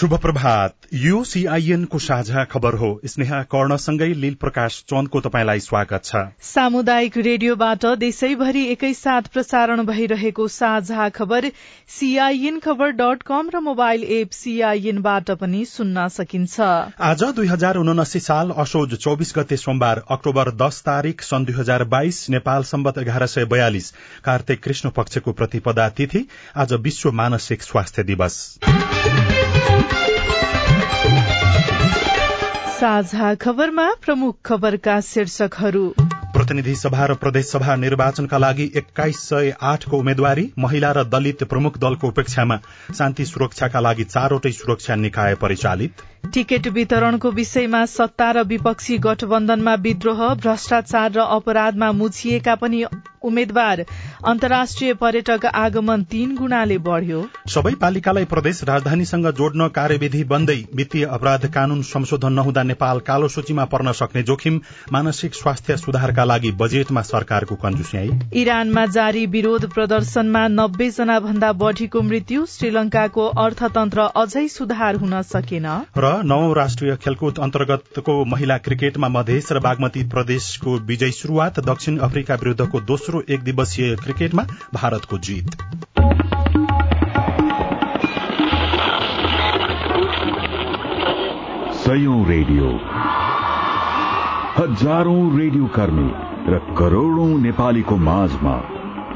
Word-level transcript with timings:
शुभ 0.00 0.14
प्रभात 0.16 0.86
यो 0.94 1.22
सीआईएन 1.24 1.84
को 1.84 1.98
साझा 1.98 2.44
खबर 2.44 2.74
हो। 2.74 2.88
स्नेहा 3.06 3.42
कर्णसँगै 3.44 4.06
लील 4.14 4.34
प्रकाश 4.34 4.78
चन्दको 4.90 5.20
तपाईँलाई 5.20 5.60
स्वागत 5.60 6.04
छ। 6.04 6.22
सामुदायिक 6.42 7.16
रेडियोबाट 7.18 7.84
देशैभरि 8.00 8.62
एकैसाथ 8.66 9.28
प्रसारण 9.32 9.84
भइरहेको 9.86 10.46
साझा 10.48 11.08
खबर 11.08 11.50
सीआईएन 11.90 12.58
खबर 12.58 12.90
डट 12.92 13.22
कम 13.22 13.50
र 13.54 13.60
मोबाइल 13.60 14.04
एप 14.14 14.30
सीआईएनबाट 14.32 15.30
पनि 15.42 15.64
सुन्न 15.66 16.06
सकिन्छ। 16.08 16.60
आज 17.10 17.24
दुई 17.34 17.46
हजार 17.46 17.76
उनासी 17.76 18.20
साल 18.20 18.50
असोज 18.56 18.94
चौबिस 18.96 19.34
गते 19.36 19.56
सोमबार 19.56 20.02
अक्टोबर 20.08 20.50
दस 20.64 20.80
तारीक 20.82 21.22
सन् 21.22 21.44
दुई 21.44 21.58
हजार 21.58 21.84
बाइस 21.90 22.24
नेपाल 22.30 22.62
सम्बत 22.62 22.98
एघार 22.98 23.26
सय 23.26 23.44
बयालिस 23.52 23.92
कार्तिक 24.24 24.64
कृष्ण 24.64 24.96
पक्षको 24.96 25.32
प्रतिपदा 25.34 25.88
तिथि 25.92 26.26
आज 26.56 26.72
विश्व 26.80 27.12
मानसिक 27.12 27.62
स्वास्थ्य 27.62 28.02
दिवस। 28.04 28.42
साझा 32.80 33.34
खबरमा 33.34 33.86
प्रमुख 34.04 34.36
खबरका 34.44 35.00
शीर्षकहरू। 35.00 35.82
प्रतिनिधि 36.34 36.74
सभा 36.74 37.06
र 37.06 37.14
प्रदेश 37.14 37.46
सभा 37.46 37.74
निर्वाचनका 37.76 38.38
लागि 38.38 38.70
एक्काइस 38.76 39.18
सय 39.28 39.52
आठको 39.62 39.98
उम्मेद्वारी 39.98 40.44
महिला 40.58 40.92
र 40.92 41.04
दलित 41.04 41.44
प्रमुख 41.44 41.78
दलको 41.78 42.08
उपेक्षामा 42.08 42.56
शान्ति 42.98 43.24
सुरक्षाका 43.24 43.80
लागि 43.80 44.04
चारवटै 44.04 44.52
सुरक्षा 44.52 44.94
निकाय 44.94 45.34
परिचालित। 45.34 46.02
टिकट 46.24 46.66
वितरणको 46.68 47.30
विषयमा 47.32 47.84
सत्ता 47.88 48.30
र 48.30 48.42
विपक्षी 48.46 48.98
गठबन्धनमा 49.00 49.74
विद्रोह 49.82 50.20
भ्रष्टाचार 50.36 51.12
र 51.12 51.20
अपराधमा 51.30 51.92
मुछिएका 51.92 52.54
पनि 52.56 52.84
उम्मेद्वार। 53.22 53.84
अन्तर्राष्ट्रिय 54.26 54.94
पर्यटक 54.94 55.44
आगमन 55.46 56.02
तीन 56.02 56.34
गुणाले 56.36 56.76
बढ़्यो। 56.80 57.24
सबै 57.48 57.72
पालिकालाई 57.80 58.24
प्रदेश 58.24 58.62
राजधानीसँग 58.64 59.26
जोड्न 59.32 59.66
कार्यविधि 59.70 60.22
बन्दै 60.24 60.56
वित्तीय 60.74 61.04
अपराध 61.08 61.46
कानून 61.46 61.82
संशोधन 61.82 62.32
नहुँदा 62.32 62.62
नेपाल 62.62 62.98
कालो 63.00 63.28
सूचीमा 63.28 63.64
पर्न 63.64 63.92
सक्ने 63.92 64.22
जोखिम 64.22 64.60
मानसिक 64.92 65.34
स्वास्थ्य 65.34 65.76
सुधारका 65.76 66.24
लागि 66.24 66.52
बजेटमा 66.54 67.02
सरकारको 67.02 67.54
कन्जुस्याई 67.56 68.10
इरानमा 68.34 68.86
जारी 68.94 69.26
विरोध 69.34 69.68
प्रदर्शनमा 69.74 70.46
नब्बे 70.50 70.90
जना 70.90 71.18
भन्दा 71.20 71.52
बढ़ीको 71.64 72.02
मृत्यु 72.02 72.46
श्रीलंकाको 72.46 73.26
अर्थतन्त्र 73.44 74.08
अझै 74.16 74.46
सुधार 74.48 74.96
हुन 74.96 75.20
सकेन। 75.26 75.68
र 75.98 76.09
नौ 76.22 76.52
राष्ट्रिय 76.52 76.96
खेलकुद 76.96 77.38
अन्तर्गतको 77.38 78.24
महिला 78.24 78.58
क्रिकेटमा 78.58 79.08
मधेस 79.08 79.52
र 79.52 79.58
बागमती 79.58 80.04
प्रदेशको 80.04 80.78
विजय 80.78 81.10
शुरूआत 81.10 81.60
दक्षिण 81.60 81.98
अफ्रिका 81.98 82.34
विरूद्धको 82.34 82.80
दोस्रो 82.80 83.22
एक 83.28 83.40
दिवसीय 83.40 83.96
क्रिकेटमा 83.96 84.42
भारतको 84.74 85.18
जीत। 85.18 85.50
रेडियो। 92.28 92.66
हजारौं 94.58 95.38
रेडियो 95.38 95.66
कर्मी 95.66 96.10
र 96.52 96.74
करोड़ौं 96.78 97.40
नेपालीको 97.40 97.96
माझमा 97.96 98.62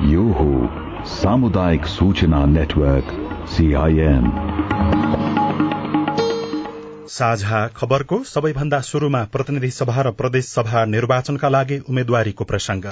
यो 0.01 0.23
हो 0.23 0.69
सामुदायिक 1.05 1.87
सूचना 1.87 2.47
नेटवर्क 2.47 3.07
सीआईएन 3.49 4.25
साझा 7.09 7.67
खबरको 7.77 8.23
सबैभन्दा 8.25 8.81
शुरूमा 8.83 9.23
प्रतिनिधि 9.33 9.71
सभा 9.71 10.03
र 10.03 10.11
प्रदेश 10.13 10.47
सभा 10.49 10.85
निर्वाचनका 10.87 11.49
लागि 11.49 11.79
उम्मेद्वारीको 11.89 12.45
प्रसंग 12.45 12.85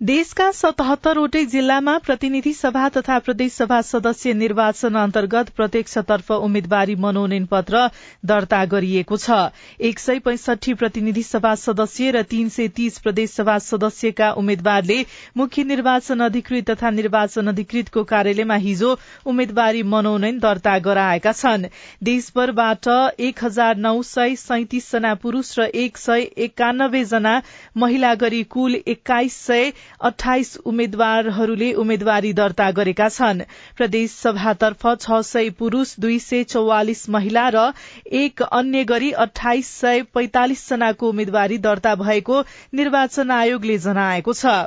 देशका 0.00 0.50
सतहत्तरवटै 0.52 1.44
जिल्लामा 1.44 1.96
प्रतिनिधि 1.98 2.52
सभा 2.54 2.88
तथा 2.88 3.18
प्रदेश 3.18 3.52
सभा 3.52 3.80
सदस्य 3.82 4.32
निर्वाचन 4.34 4.94
अन्तर्गत 4.94 5.48
प्रत्यक्षतर्फ 5.56 6.30
उम्मेद्वारी 6.32 6.94
मनोनयन 6.96 7.46
पत्र 7.46 7.80
दर्ता 8.24 8.64
गरिएको 8.64 9.16
छ। 9.16 9.38
एक 9.80 9.98
सय 9.98 10.18
पैंसठी 10.20 10.74
प्रतिनिधि 10.74 11.22
सभा 11.22 11.54
सदस्य 11.62 12.10
र 12.10 12.22
तीन 12.30 12.48
सय 12.48 12.68
तीस 12.76 12.98
प्रदेश 12.98 13.30
सभा 13.32 13.58
सदस्यका 13.60 14.30
उम्मेद्वारले 14.42 15.00
मुख्य 15.36 15.64
निर्वाचन 15.64 16.20
अधिकृत 16.28 16.70
तथा 16.70 16.90
निर्वाचन 16.90 17.46
अधिकृतको 17.46 18.04
कार्यालयमा 18.04 18.60
हिजो 18.66 18.94
उम्मेद्वारी 19.26 19.82
मनोनयन 19.88 20.38
दर्ता 20.38 20.78
गराएका 20.86 21.32
छन्। 21.34 21.66
देशभरबाट 22.04 22.88
एक 23.20 23.44
हजार 23.58 23.76
नौ 23.76 24.02
सय 24.04 24.34
सैतिस 24.38 24.90
जना 24.92 25.14
पुरूष 25.14 25.48
र 25.58 25.64
एक 25.76 25.96
सय 25.98 26.20
एकानब्बे 26.38 27.02
जना 27.04 27.32
महिला 27.76 28.14
गरी 28.14 28.42
कुल 28.46 28.74
एक्काइस 28.86 29.36
सय 29.46 29.72
अठाइस 30.02 30.56
उम्मेद्वारहरूले 30.64 31.72
उम्मेद्वारी 31.82 32.32
दर्ता 32.32 32.70
गरेका 32.70 33.08
छन्। 33.10 33.42
प्रदेश 33.76 34.10
सभातर्फ 34.12 34.86
छ 35.00 35.20
सय 35.24 35.50
पुरूष 35.58 35.94
दुई 36.00 36.18
सय 36.20 36.44
चौवालिस 36.46 37.08
महिला 37.10 37.48
र 37.48 37.66
एक 38.14 38.42
अन्य 38.42 38.84
गरी 38.84 39.10
अठाइस 39.26 39.74
सय 39.76 40.02
पैंतालिस 40.14 40.68
जनाको 40.68 41.08
उम्मेद्वारी 41.08 41.58
दर्ता 41.60 41.94
भएको 41.98 42.42
निर्वाचन 42.74 43.30
आयोगले 43.32 43.78
जनाएको 43.80 44.32
छ। 44.34 44.58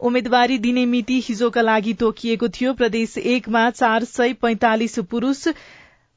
उम्मेद्वारी 0.00 0.56
दिने 0.58 0.84
मिति 0.86 1.18
हिजोका 1.20 1.60
लागि 1.60 1.92
तोकिएको 2.00 2.48
थियो। 2.48 2.72
प्रदेश 2.74 3.16
एकमा 3.18 3.70
चार 3.70 4.04
सय 4.06 4.32
पैंतालिस 4.42 4.98
पुरूष 5.10 5.46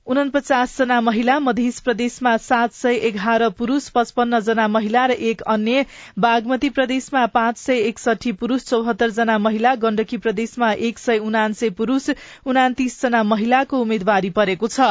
उनपचास 0.07 0.77
जना 0.77 0.99
महिला 1.01 1.37
मध्य 1.39 1.71
प्रदेशमा 1.85 2.35
सात 2.37 2.73
सय 2.73 2.95
एघार 3.07 3.47
पुरूष 3.49 3.89
पचपन्न 3.89 4.39
जना 4.39 4.67
महिला 4.67 5.05
र 5.07 5.11
एक 5.29 5.41
अन्य 5.47 5.85
बागमती 6.19 6.69
प्रदेशमा 6.69 7.25
पाँच 7.27 7.57
सय 7.57 7.77
एकसठी 7.79 8.31
पुरूष 8.41 8.63
चौहत्तर 8.63 9.09
जना 9.09 9.37
महिला 9.37 9.73
गण्डकी 9.75 10.17
प्रदेशमा 10.17 10.71
एक 10.89 10.99
सय 10.99 11.17
उनान्से 11.19 11.69
पुरूष 11.77 12.09
उनातिस 12.45 13.01
जना 13.01 13.23
महिलाको 13.23 13.81
उम्मेद्वारी 13.81 14.29
परेको 14.31 14.67
छ। 14.67 14.89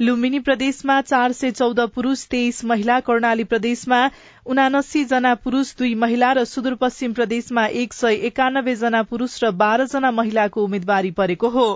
लुम्बिनी 0.00 0.40
प्रदेशमा 0.40 1.00
चार 1.02 1.32
सय 1.32 1.50
चौध 1.52 1.80
पुरूष 1.94 2.26
तेइस 2.26 2.64
महिला 2.64 3.00
कर्णाली 3.00 3.44
प्रदेशमा 3.44 4.04
उनासी 4.46 5.04
जना 5.04 5.34
पुरूष 5.44 5.74
दुई 5.78 5.94
महिला 5.96 6.32
र 6.32 6.44
सुदूरपश्चिम 6.46 7.12
प्रदेशमा 7.12 7.66
एक 7.84 7.92
सय 7.94 8.26
एकानब्बे 8.26 8.74
जना 8.76 9.02
पुरूष 9.02 9.42
र 9.44 9.50
बाह्र 9.62 9.86
जना 9.86 10.10
महिलाको 10.12 10.64
उम्मेद्वारी 10.64 11.10
परेको 11.22 11.48
हो। 11.48 11.68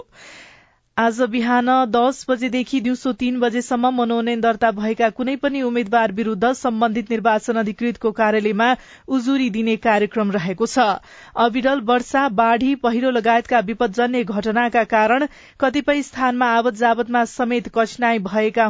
आज 0.97 1.21
बिहान 1.31 1.67
दस 1.91 2.25
बजेदेखि 2.29 2.81
दिउँसो 2.81 3.13
तीन 3.21 3.39
बजेसम्म 3.41 3.91
मनोनयन 3.99 4.41
दर्ता 4.41 4.71
भएका 4.79 5.09
कुनै 5.11 5.37
पनि 5.45 5.63
उम्मेद्वार 5.63 6.13
विरूद्ध 6.13 6.51
सम्बन्धित 6.59 7.11
निर्वाचन 7.11 7.57
अधिकृतको 7.59 8.11
कार्यालयमा 8.19 8.67
उजुरी 9.19 9.49
दिने 9.51 9.77
कार्यक्रम 9.87 10.31
रहेको 10.33 10.67
छ। 10.67 10.87
अविरल 11.47 11.81
वर्षा 11.89 12.29
बाढ़ी 12.41 12.75
पहिरो 12.85 13.11
लगायतका 13.11 13.61
विपदजन्य 13.71 14.25
घटनाका 14.27 14.85
कारण 14.93 15.27
कतिपय 15.61 16.03
स्थानमा 16.03 16.47
आवत 16.59 16.75
जावतमा 16.77 17.25
समेत 17.33 17.69
कठिनाई 17.75 18.19
भएका 18.29 18.69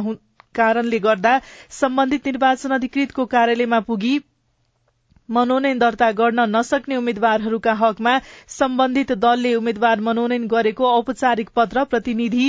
कारणले 0.55 0.99
गर्दा 0.99 1.39
सम्बन्धित 1.73 2.25
निर्वाचन 2.27 2.73
अधिकृतको 2.75 3.25
कार्यालयमा 3.29 3.79
पुगी 3.91 4.17
मनोनयन 5.29 5.79
दर्ता 5.79 6.09
गर्न 6.13 6.45
नसक्ने 6.49 6.95
उम्मेद्वारहरूका 6.95 7.73
हकमा 7.75 8.13
सम्बन्धित 8.49 9.11
दलले 9.19 9.53
उम्मेद्वार 9.55 10.01
मनोनयन 10.01 10.47
गरेको 10.47 10.89
औपचारिक 10.91 11.49
पत्र 11.55 11.83
प्रतिनिधि 11.85 12.47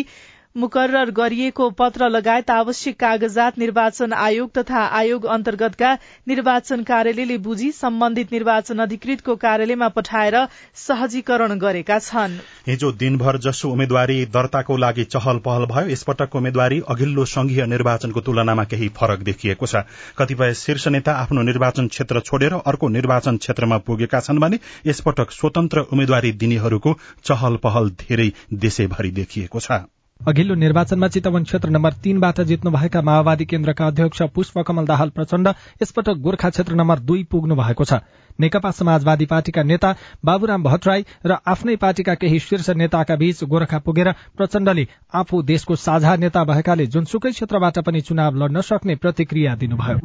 मुकर्र 0.56 1.10
गरिएको 1.10 1.68
पत्र 1.70 2.08
लगायत 2.08 2.50
आवश्यक 2.50 2.96
कागजात 2.96 3.56
निर्वाचन 3.58 4.12
आयोग 4.14 4.50
तथा 4.58 4.80
आयोग 4.98 5.24
अन्तर्गतका 5.26 5.92
निर्वाचन 6.28 6.82
कार्यालयले 6.82 7.38
बुझी 7.38 7.70
सम्बन्धित 7.72 8.32
निर्वाचन 8.32 8.78
अधिकृतको 8.78 9.34
कार्यालयमा 9.36 9.88
पठाएर 9.96 10.36
सहजीकरण 10.76 11.58
गरेका 11.58 11.98
छन्। 12.00 12.36
हिजो 12.66 12.90
दिनभर 12.92 13.38
जसो 13.38 13.70
उम्मेद्वारी 13.70 14.24
दर्ताको 14.26 14.76
लागि 14.76 15.04
चहल 15.06 15.38
पहल 15.38 15.66
भयो 15.72 15.88
यसपटक 15.88 16.36
उम्मेद्वारी 16.36 16.80
अघिल्लो 16.88 17.24
संघीय 17.24 17.66
निर्वाचनको 17.66 18.20
तुलनामा 18.20 18.64
केही 18.64 18.88
फरक 18.96 19.26
देखिएको 19.26 19.66
छ। 19.66 19.82
कतिपय 20.18 20.54
शीर्ष 20.54 20.86
नेता 20.88 21.12
आफ्नो 21.22 21.42
निर्वाचन 21.42 21.88
क्षेत्र 21.88 22.20
छोडेर 22.20 22.54
अर्को 22.64 22.88
निर्वाचन 22.90 23.36
क्षेत्रमा 23.38 23.78
पुगेका 23.90 24.20
छन् 24.20 24.38
भने 24.38 24.62
यसपटक 24.86 25.32
स्वतन्त्र 25.32 25.86
उम्मेद्वारी 25.90 26.32
दिनेहरूको 26.38 26.96
चहल 27.24 27.56
पहल 27.66 27.90
धेरै 28.00 28.30
देशैभरि 28.60 29.10
देखिएको 29.20 29.60
छ। 29.60 29.82
अघिल्लो 30.20 30.54
निर्वाचनमा 30.54 31.08
चितवन 31.08 31.42
क्षेत्र 31.42 31.68
नम्बर 31.68 31.92
तीनबाट 32.02 32.40
जित्नुभएका 32.48 33.00
माओवादी 33.02 33.44
केन्द्रका 33.44 33.86
अध्यक्ष 33.86 34.22
पुष्पकमल 34.34 34.84
दाहाल 34.86 35.10
प्रचण्ड 35.10 35.48
यसपटक 35.82 36.16
गोर्खा 36.24 36.50
क्षेत्र 36.50 36.74
नम्बर 36.74 36.98
दुई 37.00 37.24
पुग्नु 37.30 37.54
भएको 37.54 37.84
छ। 37.84 38.00
नेकपा 38.40 38.70
समाजवादी 38.70 39.26
पार्टीका 39.26 39.62
नेता 39.62 39.90
बाबुराम 40.24 40.62
भट्टराई 40.64 41.04
र 41.26 41.36
आफ्नै 41.44 41.76
पार्टीका 41.76 42.14
केही 42.14 42.38
शीर्ष 42.40 42.70
नेताका 42.72 43.16
बीच 43.16 43.44
गोर्खा 43.44 43.78
पुगेर 43.84 44.12
प्रचण्डले 44.36 44.86
आफू 45.12 45.42
देशको 45.44 45.76
साझा 45.76 46.16
नेता 46.16 46.44
भएकाले 46.44 46.86
जुनसुकै 46.88 47.30
क्षेत्रबाट 47.30 47.78
पनि 47.84 48.00
चुनाव 48.00 48.42
लड्न 48.42 48.60
सक्ने 48.64 48.94
प्रतिक्रिया 48.96 49.54
दिनुभयो। 49.60 49.98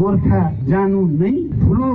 गोर्खा 0.00 0.42
जानु 0.64 1.06
नै 1.20 1.32
ठुलो 1.60 1.92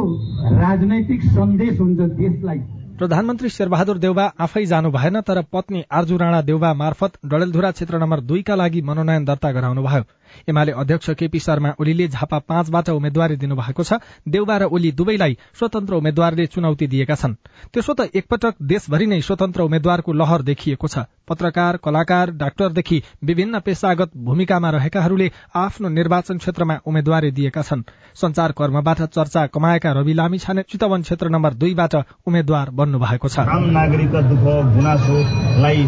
राजनैतिक 0.62 1.22
सन्देश 1.34 1.80
हुन्छ 1.80 2.00
देशलाई। 2.00 2.60
प्रधानमन्त्री 3.00 3.50
शेरबहादुर 3.54 3.98
देउबा 4.04 4.26
आफै 4.44 4.62
जानु 4.66 4.90
भएन 4.92 5.20
तर 5.30 5.42
पत्नी 5.54 5.82
आर्जु 6.00 6.18
राणा 6.18 6.42
देउबा 6.50 6.70
मार्फत 6.82 7.18
डडेलधुरा 7.26 7.72
क्षेत्र 7.72 8.00
नम्बर 8.04 8.20
दुईका 8.30 8.56
लागि 8.56 8.82
मनोनयन 8.90 9.26
दर्ता 9.26 9.52
गराउनुभयो। 9.58 10.04
एमाले 10.50 10.72
अध्यक्ष 10.74 11.10
केपी 11.12 11.40
शर्मा 11.40 11.70
ओलीले 11.80 12.08
झापा 12.08 12.40
पाँचबाट 12.40 12.90
उम्मेद्वारी 12.90 13.36
दिनुभएको 13.38 13.84
छ। 13.84 14.00
देउबा 14.28 14.58
र 14.58 14.64
ओली 14.68 14.92
दुवैलाई 14.94 15.38
स्वतन्त्र 15.54 15.94
उम्मेद्वारले 15.96 16.46
चुनौती 16.48 16.88
दिएका 16.88 17.16
छन्। 17.16 17.34
त्यसो 17.74 17.94
त 17.94 18.10
एकपटक 18.14 18.54
देशभरि 18.64 19.06
नै 19.06 19.22
स्वतन्त्र 19.22 19.62
उम्मेद्वारको 19.62 20.14
लहर 20.14 20.42
देखिएको 20.44 20.88
छ। 20.88 21.06
पत्रकार 21.28 21.78
कलाकार 21.84 22.32
डाक्टरदेखि 22.38 23.02
विभिन्न 23.24 23.60
पेसागत 23.60 24.12
भूमिकामा 24.16 24.70
रहेकाहरूले 24.70 25.30
आफ्नो 25.56 25.90
निर्वाचन 25.90 26.38
क्षेत्रमा 26.38 26.76
उम्मेद्वारी 26.86 27.32
दिएका 27.32 27.62
छन्। 27.62 27.82
संचार 28.16 28.52
कर्मबाट 28.52 29.02
चर्चा 29.10 29.46
कमाएका 29.48 29.92
रवि 29.92 30.14
लामी 30.14 30.38
छाने 30.38 30.62
चितवन 30.70 31.02
क्षेत्र 31.02 31.30
नम्बर 31.30 31.54
दुईबाट 31.56 31.96
उम्मेद्वार 32.28 32.70
बन्नु 32.72 33.00
भएको 33.00 33.28
छ। 33.28 33.40
आम 33.40 33.66
नागरिकका 33.74 34.22
दुःख 34.22 34.46
गुनासोलाई 34.76 35.80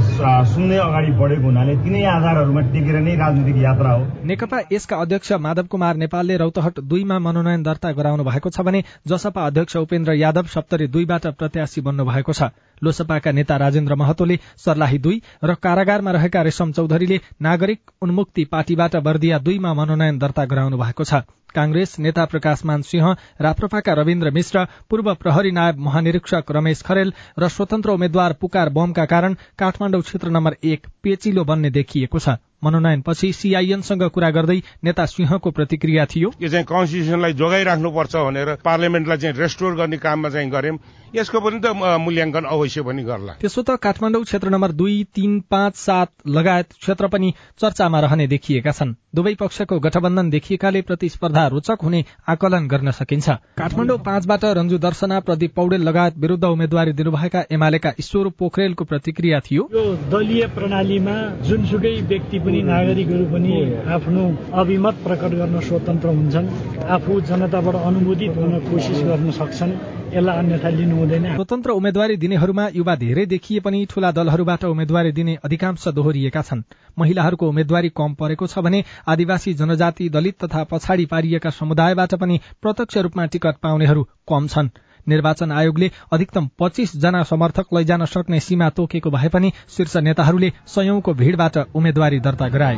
सुन्दै 0.48 0.78
अगाडि 0.78 1.12
बढेको 1.22 1.46
हुनाले 1.46 1.76
तिनै 1.86 2.02
आधारहरूमा 2.08 2.62
टेकेर 2.74 2.98
नै 2.98 3.16
राजनीतिक 3.16 3.58
यात्रा 3.62 3.92
हो। 3.92 4.02
नेकपा 4.38 4.58
यसका 4.72 4.98
अध्यक्ष 5.02 5.32
माधव 5.42 5.66
कुमार 5.66 5.96
नेपालले 5.98 6.36
रौतहट 6.38 6.80
दुईमा 6.86 7.18
मनोनयन 7.20 7.64
दर्ता 7.64 7.92
गराउनु 7.92 8.24
भएको 8.24 8.50
छ 8.50 8.62
भने 8.62 8.84
जसपा 9.08 9.46
अध्यक्ष 9.46 9.76
उपेन्द्र 9.78 10.14
यादव 10.14 10.46
सप्तरी 10.54 10.88
दुईबाट 10.88 11.26
प्रत्याशी 11.40 11.82
बन्नु 11.82 12.06
भएको 12.06 12.34
छ। 12.34 12.50
लोसपाका 12.82 13.32
नेता 13.32 13.58
राजेन्द्र 13.58 13.96
महतोले 13.98 14.38
सर्लाही 14.62 14.98
दुई 15.00 15.22
र 15.44 15.54
कारागारमा 15.58 16.12
रहेका 16.12 16.42
रेशम 16.44 16.72
चौधरीले 16.72 17.20
नागरिक 17.42 17.82
उन्मुक्ति 18.02 18.46
पार्टीबाट 18.46 18.96
बर्दिया 19.02 19.40
दुईमा 19.42 19.74
मनोनयन 19.74 20.20
दर्ता 20.20 20.46
गराउनु 20.46 20.78
भएको 20.78 21.04
छ। 21.04 21.26
कांग्रेस 21.56 21.96
नेता 22.00 22.26
प्रकाशमान 22.28 22.82
सिंह 22.84 23.16
राप्रपाका 23.42 23.94
रविन्द्र 23.96 24.32
मिश्र 24.32 24.66
पूर्व 24.90 25.14
प्रहरी 25.16 25.52
नायब 25.52 25.80
महानिरीक्षक 25.82 26.52
रमेश 26.52 26.82
खरेल 26.84 27.14
र 27.40 27.48
स्वतन्त्र 27.50 27.90
उम्मेद्वार 27.92 28.34
पुकार 28.42 28.70
बमका 28.70 29.06
कारण 29.08 29.36
काठमाडौँ 29.60 30.02
क्षेत्र 30.02 30.30
नम्बर 30.30 30.58
एक 30.66 30.88
पेचिलो 31.04 31.44
बन्ने 31.44 31.70
देखिएको 31.72 32.20
छ। 32.20 32.38
मनोनयनपछि 32.64 33.32
सीआईएनसँग 33.34 34.04
कुरा 34.10 34.30
गर्दै 34.32 34.60
नेता 34.84 35.06
सिंहको 35.06 35.52
प्रतिक्रिया 35.52 36.06
थियो। 36.06 36.32
यो 36.42 36.50
चाहिँ 36.50 36.66
कन्स्टिट्युसनलाई 36.66 37.34
जोगाइराख्नुपर्छ 37.34 38.16
भनेर 38.16 38.54
पार्लियामेन्टलाई 38.66 39.18
चाहिँ 39.18 39.36
रेस्टोर 39.38 39.76
गर्ने 39.76 39.98
काममा 39.98 40.30
चाहिँ 40.30 40.50
गर्यौं 40.50 40.78
यसको 41.16 41.40
पनि 41.40 41.60
त 41.64 41.72
मूल्याङ्कन 41.76 42.46
अवश्य 42.46 42.82
पनि 42.84 43.04
गर्ला। 43.04 43.34
त्यसो 43.42 43.62
त 43.62 43.78
काठमाडौँ 43.78 44.24
क्षेत्र 44.24 44.50
नम्बर 44.50 44.72
दुई 44.74 44.96
तीन 45.16 45.40
पाँच 45.50 45.76
सात 45.78 46.10
लगायत 46.28 46.74
क्षेत्र 46.82 47.08
पनि 47.08 47.34
चर्चामा 47.62 48.00
रहने 48.00 48.28
देखिएका 48.28 48.72
छन्। 48.72 48.96
दुवै 49.16 49.34
पक्षको 49.40 49.80
गठबन्धन 49.80 50.30
देखिएकाले 50.30 50.82
प्रतिस्पर्धा 50.82 51.48
रोचक 51.48 51.78
हुने 51.84 52.04
आकलन 52.28 52.68
गर्न 52.68 52.92
सकिन्छ। 52.92 53.30
काठमाडौँ 53.58 53.98
पाँचबाट 54.00 54.46
रञ्जु 54.58 54.78
दर्शना 54.78 55.20
प्रदीप 55.20 55.56
पौडेल 55.56 55.82
लगायत 55.82 56.18
विरूद्ध 56.18 56.44
उम्मेद्वारी 56.44 56.94
दिनुभएका 56.94 57.44
एमालेका 57.52 57.94
ईश्वर 58.00 58.28
पोखरेलको 58.38 58.84
प्रतिक्रिया 58.84 59.40
थियो। 59.40 59.70
यो 59.74 59.86
दलीय 60.12 60.48
प्रणालीमा 60.58 61.16
जुनसुकै 61.48 61.96
व्यक्ति 62.04 62.40
पनि 62.48 62.62
नागरिकहरू 62.64 63.26
पनि 63.28 63.54
आफ्नो 63.92 64.24
अभिमत 64.56 64.96
प्रकट 65.04 65.32
गर्न 65.36 65.60
स्वतन्त्र 65.68 66.08
हुन्छन्। 66.10 66.48
आफू 66.96 67.20
जनताबाट 67.28 67.76
अनुमोदित 67.84 68.36
हुन 68.38 68.54
कोसिस 68.68 69.00
गर्न 69.04 69.32
सक्छन्। 69.36 69.72
यसलाई 70.08 70.38
अन्यथा 70.38 70.70
लिनु 70.70 70.96
हुँदैन। 70.96 71.26
स्वतन्त्र 71.36 71.72
उम्मेद्वारी 71.72 72.16
दिनेहरूमा 72.18 72.66
युवा 72.76 72.96
धेरै 72.96 73.26
देखिए 73.28 73.60
पनि 73.60 73.86
ठूला 73.92 74.12
दलहरूबाट 74.12 74.64
उम्मेद्वारी 74.66 75.12
दिने 75.12 75.38
अधिकांश 75.44 75.88
दोहोरिएका 75.92 76.42
छन्। 76.42 76.64
महिलाहरूको 77.00 77.50
उम्मेद्वारी 77.50 77.90
कम 77.92 78.14
परेको 78.16 78.48
छ 78.48 78.64
भने 78.64 78.84
आदिवासी 79.06 79.54
जनजाति 79.54 80.10
दलित 80.10 80.44
तथा 80.44 80.64
पछाडि 80.72 81.06
पारिएका 81.06 81.50
समुदायबाट 81.52 82.16
पनि 82.16 82.40
प्रत्यक्ष 82.62 82.98
रूपमा 82.98 83.26
टिकट 83.28 83.56
पाउनेहरू 83.60 84.04
कम 84.30 84.48
छन्। 84.48 84.70
निर्वाचन 85.08 85.52
आयोगले 85.52 85.92
अधिकतम 86.14 86.50
पच्चीस 86.60 86.96
जना 86.96 87.24
समर्थक 87.24 87.74
लैजान 87.74 88.06
सक्ने 88.06 88.40
सीमा 88.40 88.70
तोकेको 88.70 89.12
भए 89.12 89.30
पनि 89.30 89.52
शीर्ष 89.70 89.98
नेताहरूले 89.98 90.52
संयौंको 90.68 91.14
भीड़बाट 91.14 91.58
उम्मेद्वारी 91.76 92.20
दर्ता 92.20 92.48
गराए। 92.48 92.78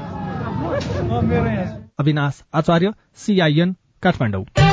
अविनाश 2.00 2.44
आचार्य 2.54 2.94
सीआईएन 3.18 3.76
काठमाडौँ। 4.04 4.69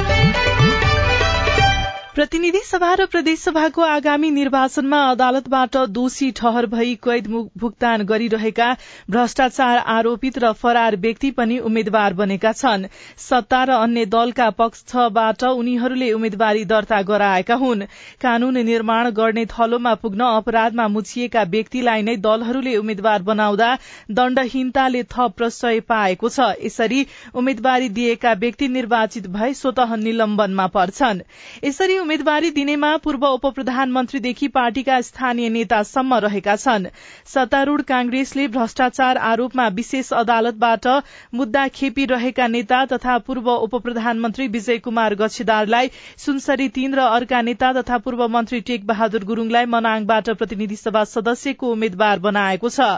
प्रतिनिधि 2.17 2.61
सभा 2.65 2.93
र 2.95 3.05
प्रदेशसभाको 3.07 3.83
आगामी 3.85 4.31
निर्वाचनमा 4.31 4.99
अदालतबाट 5.07 5.77
दोषी 5.97 6.31
ठहर 6.33 6.67
भई 6.67 6.95
कैद 7.05 7.27
भुक्तान 7.59 8.03
गरिरहेका 8.03 8.69
भ्रष्टाचार 9.11 9.79
आरोपित 9.95 10.39
र 10.39 10.53
फरार 10.55 10.97
व्यक्ति 10.97 11.31
पनि 11.33 11.59
उम्मेद्वार 11.61 12.15
बनेका 12.15 12.53
छन्। 12.53 12.87
सत्ता 13.19 13.63
र 13.65 13.71
अन्य 13.79 14.05
दलका 14.07 14.49
पक्षबाट 14.53 15.45
उनीहरूले 15.45 16.11
उम्मेद्वारी 16.13 16.65
दर्ता 16.65 17.03
गराएका 17.03 17.55
हुन्। 17.55 17.83
कानून 18.21 18.59
निर्माण 18.65 19.11
गर्ने 19.11 19.45
थलोमा 19.53 19.95
पुग्न 19.97 20.31
अपराधमा 20.31 20.89
मुछिएका 20.89 21.43
व्यक्तिलाई 21.51 22.03
नै 22.03 22.17
दलहरूले 22.19 22.77
उम्मेद्वार 22.77 23.23
बनाउँदा 23.29 23.69
दण्डहीनताले 24.13 25.03
थप 25.13 25.37
प्रश्रय 25.37 25.81
पाएको 25.85 26.29
छ। 26.31 26.49
यसरी 26.65 27.07
उम्मेद्वारी 27.35 27.89
दिएका 27.93 28.33
व्यक्ति 28.41 28.69
निर्वाचित 28.71 29.27
भए 29.29 29.53
स्वत 29.55 29.87
निलम्बनमा 30.01 30.67
पर्छन्। 30.73 31.23
यसरी 31.65 32.05
उम्मेद्वारी 32.07 32.51
दिनेमा 32.57 32.89
पूर्व 33.05 33.25
उप 33.27 33.47
प्रधानमन्त्रीदेखि 33.55 34.49
पार्टीका 34.49 35.01
स्थानीय 35.03 35.49
नेतासम्म 35.51 36.15
रहेका 36.25 36.55
छन्। 36.57 36.85
सत्तारूढ़ 37.27 37.81
कांग्रेसले 37.83 38.47
भ्रष्टाचार 38.49 39.17
आरोपमा 39.29 39.67
विशेष 39.75 40.13
अदालतबाट 40.15 40.87
मुद्दा 41.35 41.67
खेपिरहेका 41.69 42.47
नेता 42.49 42.85
तथा 42.93 43.17
पूर्व 43.27 43.51
उप 43.55 43.75
प्रधानमन्त्री 43.83 44.47
विजय 44.49 44.79
कुमार 44.79 45.15
गच्छेदारलाई 45.17 45.91
सुनसरी 46.19 46.69
तीन 46.79 46.95
र 46.95 47.09
अर्का 47.17 47.41
नेता 47.43 47.73
तथा 47.73 47.99
पूर्व 48.07 48.27
मन्त्री 48.29 48.61
टेक 48.71 48.87
बहादुर 48.87 49.25
गुरूङलाई 49.25 49.67
मनाङबाट 49.67 50.31
प्रतिनिधि 50.37 50.77
सभा 50.77 51.05
सदस्यको 51.07 51.73
उम्मेद्वार 51.73 52.19
बनाएको 52.21 52.71
छ। 52.71 52.89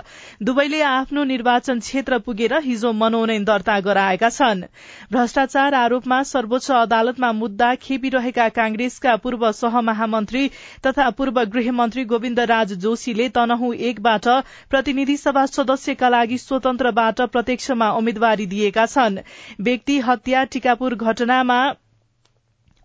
दुवैले 0.43 0.83
आफ्नो 0.91 1.25
निर्वाचन 1.25 1.81
क्षेत्र 1.81 2.19
पुगेर 2.29 2.59
हिजो 2.61 2.93
मनोनयन 3.01 3.45
दर्ता 3.45 3.81
गराएका 3.89 4.33
छन्। 4.37 4.63
भ्रष्टाचार 5.11 5.81
आरोपमा 5.81 6.23
सर्वोच्च 6.27 6.71
अदालतमा 6.83 7.33
मुद्दा 7.41 7.75
खेपिरहेका 7.81 8.49
कांग्रेस 8.61 8.97
कांग्रेसका 8.99 9.15
पूर्व 9.23 9.51
सहमहामन्त्री 9.53 10.49
तथा 10.87 11.09
पूर्व 11.19 11.41
गृहमन्त्री 11.53 12.05
गोविन्द 12.05 12.41
राज 12.51 12.73
जोशीले 12.83 13.29
तनहु 13.35 13.73
एकबाट 13.89 14.27
प्रतिनिधि 14.71 15.17
सभा 15.17 15.45
सदस्यका 15.49 16.09
लागि 16.09 16.39
स्वतन्त्रबाट 16.39 17.21
प्रत्यक्षमा 17.33 17.91
उम्मेद्वारी 17.95 18.47
दिएका 18.47 18.87
छन्। 18.89 19.19
व्यक्ति 19.61 19.99
हत्या 20.01 20.45
टिकापुर 20.53 20.95
घटनामा 20.97 21.61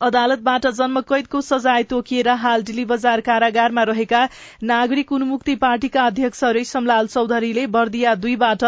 अदालतबाट 0.04 0.66
जन्म 0.78 1.00
कैदको 1.10 1.40
सजाय 1.44 1.84
तोकिएर 1.92 2.28
हाल 2.40 2.64
डिली 2.64 2.84
बजार 2.86 3.22
कारागारमा 3.24 3.84
रहेका 3.90 4.24
नागरिक 4.64 5.12
उन्मुक्ति 5.14 5.54
पार्टीका 5.58 6.06
अध्यक्ष 6.06 6.44
रेशमलाल 6.56 7.08
चौधरीले 7.08 7.66
बर्दिया 7.76 8.16
दुईबाट 8.24 8.64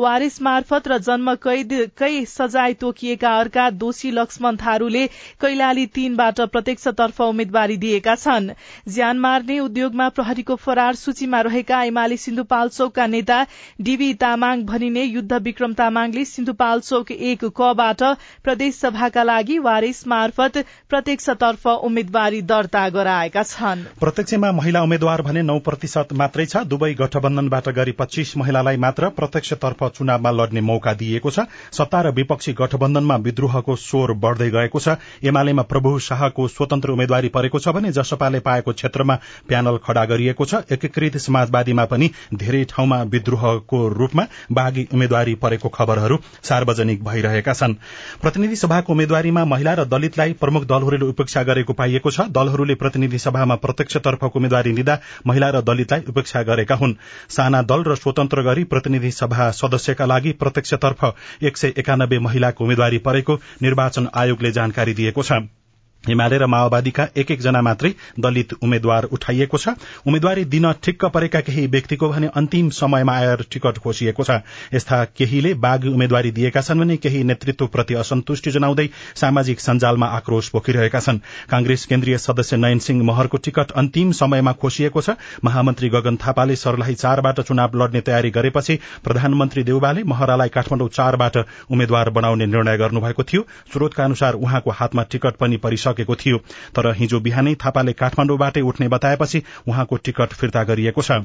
वारिस 0.00 0.40
मार्फत 0.42 0.88
र 0.88 0.98
जन्म 1.08 1.34
कैदकै 1.42 2.10
सजाय 2.28 2.74
तोकिएका 2.84 3.32
अर्का 3.38 3.68
दोषी 3.82 4.10
लक्ष्मण 4.12 4.56
थारूले 4.62 5.04
कैलाली 5.42 5.84
तीनबाट 5.98 6.40
प्रत्यक्षतर्फ 6.54 7.20
उम्मेद्वारी 7.22 7.76
दिएका 7.84 8.14
छन्। 8.16 8.48
ज्यान 8.90 9.18
मार्ने 9.20 9.58
उद्योगमा 9.60 10.08
प्रहरीको 10.16 10.56
फरार 10.64 11.00
सूचीमा 11.02 11.40
रहेका 11.48 11.82
एमाले 11.90 12.16
सिन्धुपाल्चोकका 12.24 13.06
नेता 13.08 13.42
डीबी 13.82 14.12
तामाङ 14.24 14.64
भनिने 14.72 15.04
युद्ध 15.04 15.42
विक्रम 15.50 15.78
तामाङले 15.82 16.24
सिन्धुपाल्चोक 16.32 17.12
एक 17.12 17.44
कबाट 17.60 18.08
प्रदेश 18.44 18.80
सभाका 18.80 19.28
लागि 19.34 19.58
वारिस 19.68 20.06
मार्फत 20.08 20.64
प्रत्यक्षतर्फ 20.90 21.66
उम्मेद्वारी 21.66 22.40
दर्ता 22.42 22.88
गराएका 22.88 23.42
छन्। 23.42 23.84
प्रत्यक्षमा 24.00 24.52
महिला 24.52 24.82
उम्मेद्वार 24.82 25.22
भने 25.22 25.42
नौ 25.42 25.58
प्रतिशत 25.58 26.12
मात्रै 26.12 26.46
छ। 26.46 26.64
दुवै 26.64 26.92
गठबन्धनबाट 26.94 27.68
गरी 27.68 27.92
पच्चीस 27.92 28.36
महिलालाई 28.36 28.76
मात्र 28.76 29.08
प्रत्यक्षतर्फ 29.10 29.84
चुनावमा 29.98 30.30
लड्ने 30.30 30.60
मौका 30.60 30.92
दिइएको 30.94 31.30
छ। 31.30 31.46
सत्ता 31.72 32.00
र 32.00 32.12
विपक्षी 32.12 32.52
गठबन्धनमा 32.52 33.16
विद्रोहको 33.26 33.76
स्वर 33.78 34.12
बढ़दै 34.16 34.50
गएको 34.50 34.80
छ। 34.80 34.96
एमालेमा 35.24 35.62
प्रभु 35.62 35.98
शाहको 35.98 36.48
स्वतन्त्र 36.48 36.90
उम्मेद्वारी 36.90 37.28
परेको 37.28 37.58
छ 37.58 37.68
भने 37.68 37.92
जसपाले 37.92 38.40
पाएको 38.40 38.72
क्षेत्रमा 38.72 39.18
प्यानल 39.48 39.76
खड़ा 39.84 40.04
गरिएको 40.04 40.44
छ। 40.44 40.64
एकीकृत 40.70 41.16
समाजवादीमा 41.18 41.84
पनि 41.84 42.10
धेरै 42.34 42.64
ठाउँमा 42.64 43.02
विद्रोहको 43.08 43.78
रूपमा 43.90 44.26
बाघी 44.52 44.86
उम्मेद्वारी 44.94 45.34
परेको 45.36 45.68
खबरहरू 45.68 46.18
सार्वजनिक 46.42 47.04
भइरहेका 47.04 47.52
छन्। 47.52 47.74
प्रतिनिधि 48.22 48.56
सभाको 48.56 48.92
उम्मेद्वारीमा 48.92 49.44
महिला 49.44 49.74
र 49.74 49.84
दलितलाई 49.86 50.32
प्रमुख 50.40 50.64
दलहरूले 50.68 51.06
उपेक्षा 51.06 51.42
गरेको 51.42 51.72
पाइएको 51.72 52.10
छ। 52.10 52.28
दलहरूले 52.30 52.74
प्रतिनिधि 52.74 53.18
सभामा 53.18 53.54
प्रत्यक्षतर्फको 53.56 54.38
उम्मेद्वारी 54.38 54.72
लिँदा 54.72 54.98
महिला 55.26 55.48
र 55.50 55.60
दलितलाई 55.62 56.08
उपेक्षा 56.08 56.42
गरेका 56.44 56.74
हुन्। 56.74 56.96
साना 57.28 57.62
दल 57.64 57.84
र 57.84 57.94
स्वतन्त्र 57.96 58.42
गरी 58.42 58.64
प्रतिनिधि 58.64 59.10
सभा 59.12 59.50
सदस्यका 59.58 60.06
लागि 60.06 60.32
प्रत्यक्षतर्फ 60.38 61.04
एक 61.42 61.56
सय 61.56 61.74
एकानब्बे 61.78 62.18
महिलाको 62.20 62.64
उम्मेद्वारी 62.64 62.98
परेको 63.06 63.40
निर्वाचन 63.62 64.08
आयोगले 64.14 64.52
जानकारी 64.52 64.94
दिएको 64.94 65.22
छ। 65.22 65.57
एमाले 66.04 66.38
र 66.38 66.46
माओवादीका 66.46 67.06
एक 67.16 67.30
एकजना 67.30 67.60
मात्रै 67.62 67.90
दलित 68.18 68.52
उम्मेद्वार 68.62 69.04
उठाइएको 69.12 69.58
छ। 69.58 69.68
उम्मेद्वारी 70.06 70.44
दिन 70.46 70.72
ठिक्क 70.82 71.04
परेका 71.04 71.40
केही 71.40 71.66
व्यक्तिको 71.66 72.08
भने 72.08 72.26
अन्तिम 72.34 72.68
समयमा 72.70 73.12
आएर 73.12 73.44
टिकट 73.50 73.78
खोसिएको 73.78 74.24
छ। 74.24 74.40
यस्ता 74.74 75.04
केहीले 75.12 75.52
बाघ 75.56 75.84
उम्मेद्वारी 75.84 76.30
दिएका 76.30 76.60
छन् 76.60 76.80
भने 76.80 76.96
केही 76.96 77.22
नेतृत्वप्रति 77.24 77.94
असन्तुष्टि 77.94 78.50
जनाउँदै 78.50 78.88
सामाजिक 79.14 79.60
सञ्जालमा 79.60 80.06
आक्रोश 80.06 80.48
पोखिरहेका 80.48 81.00
छन्। 81.00 81.18
कांग्रेस 81.50 81.84
केन्द्रीय 81.86 82.18
सदस्य 82.18 82.56
नयन 82.56 82.78
सिंह 82.78 83.02
महरको 83.02 83.36
टिकट 83.38 83.70
अन्तिम 83.76 84.12
समयमा 84.12 84.52
खोसिएको 84.54 85.00
छ। 85.02 85.18
महामन्त्री 85.44 85.88
गगन 85.88 86.16
थापाले 86.16 86.56
सर्लाही 86.56 86.94
चारबाट 86.94 87.40
चुनाव 87.42 87.76
लड्ने 87.76 88.00
तयारी 88.00 88.30
गरेपछि 88.30 88.78
प्रधानमन्त्री 89.04 89.62
देउबाले 89.64 90.02
महरालाई 90.06 90.48
काठमाडौँ 90.48 90.88
चारबाट 90.88 91.36
उम्मेद्वार 91.68 92.10
बनाउने 92.10 92.46
निर्णय 92.46 92.76
गर्नुभएको 92.78 93.22
थियो। 93.24 93.42
स्रोतका 93.72 94.04
अनुसार 94.04 94.34
उहाँको 94.36 94.70
हातमा 94.70 95.02
टिकट 95.02 95.36
पनि 95.36 95.56
परिसक्यो 95.58 95.87
सकेको 95.88 96.14
थियो। 96.16 96.38
तर 96.74 96.92
हिजो 96.94 97.20
बिहानै 97.20 97.54
थापाले 97.64 97.98
काठमाडौँबाटै 97.98 98.68
उठ्ने 98.68 98.88
बताएपछि 98.88 99.42
उहाँको 99.68 99.96
टिकट 100.04 100.32
फिर्ता 100.34 100.64
गरिएको 100.64 101.02
छ। 101.02 101.20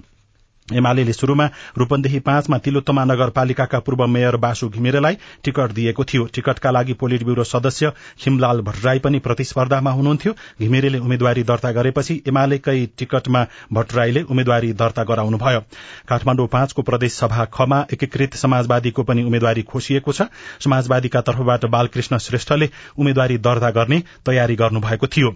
एमाले 0.67 1.13
शुरूमा 1.13 1.49
रूपन्देही 1.77 2.19
पाँचमा 2.19 2.57
तिलोत्तमा 2.57 3.03
नगरपालिकाका 3.05 3.79
पूर्व 3.79 4.05
मेयर 4.07 4.35
बासु 4.37 4.69
घिमिरेलाई 4.69 5.17
टिकट 5.43 5.71
दिएको 5.71 6.03
थियो। 6.03 6.25
टिकटका 6.25 6.71
लागि 6.71 6.93
पोलिट 6.93 7.23
ब्यूरो 7.23 7.43
सदस्य 7.43 7.91
खिमलाल 8.19 8.61
भट्टराई 8.61 8.99
पनि 8.99 9.19
प्रतिस्पर्धामा 9.19 9.91
हुनुहुन्थ्यो। 9.91 10.33
घिमिरेले 10.61 10.99
उम्मेद्वारी 10.99 11.43
दर्ता 11.43 11.71
गरेपछि 11.71 12.21
एमालेकै 12.27 12.85
टिकटमा 12.97 13.45
भट्टराईले 13.73 14.21
उम्मेद्वारी 14.23 14.73
दर्ता 14.73 15.03
गराउनुभयो। 15.03 15.59
काठमाडौँ 16.07 16.47
पाँचको 16.47 16.81
प्रदेश 16.81 17.13
सभा 17.13 17.45
खमा 17.53 17.85
एकीकृत 17.93 18.35
समाजवादीको 18.35 19.03
पनि 19.03 19.23
उम्मेद्वारी 19.23 19.61
खोसिएको 19.63 20.11
छ। 20.11 20.31
समाजवादीका 20.63 21.21
तर्फबाट 21.21 21.65
बालकृष्ण 21.67 22.17
श्रेष्ठले 22.17 22.69
उम्मेद्वारी 22.97 23.37
दर्ता 23.37 23.69
गर्ने 23.69 24.03
तयारी 24.25 24.55
गर्नुभएको 24.55 25.07
थियो। 25.07 25.35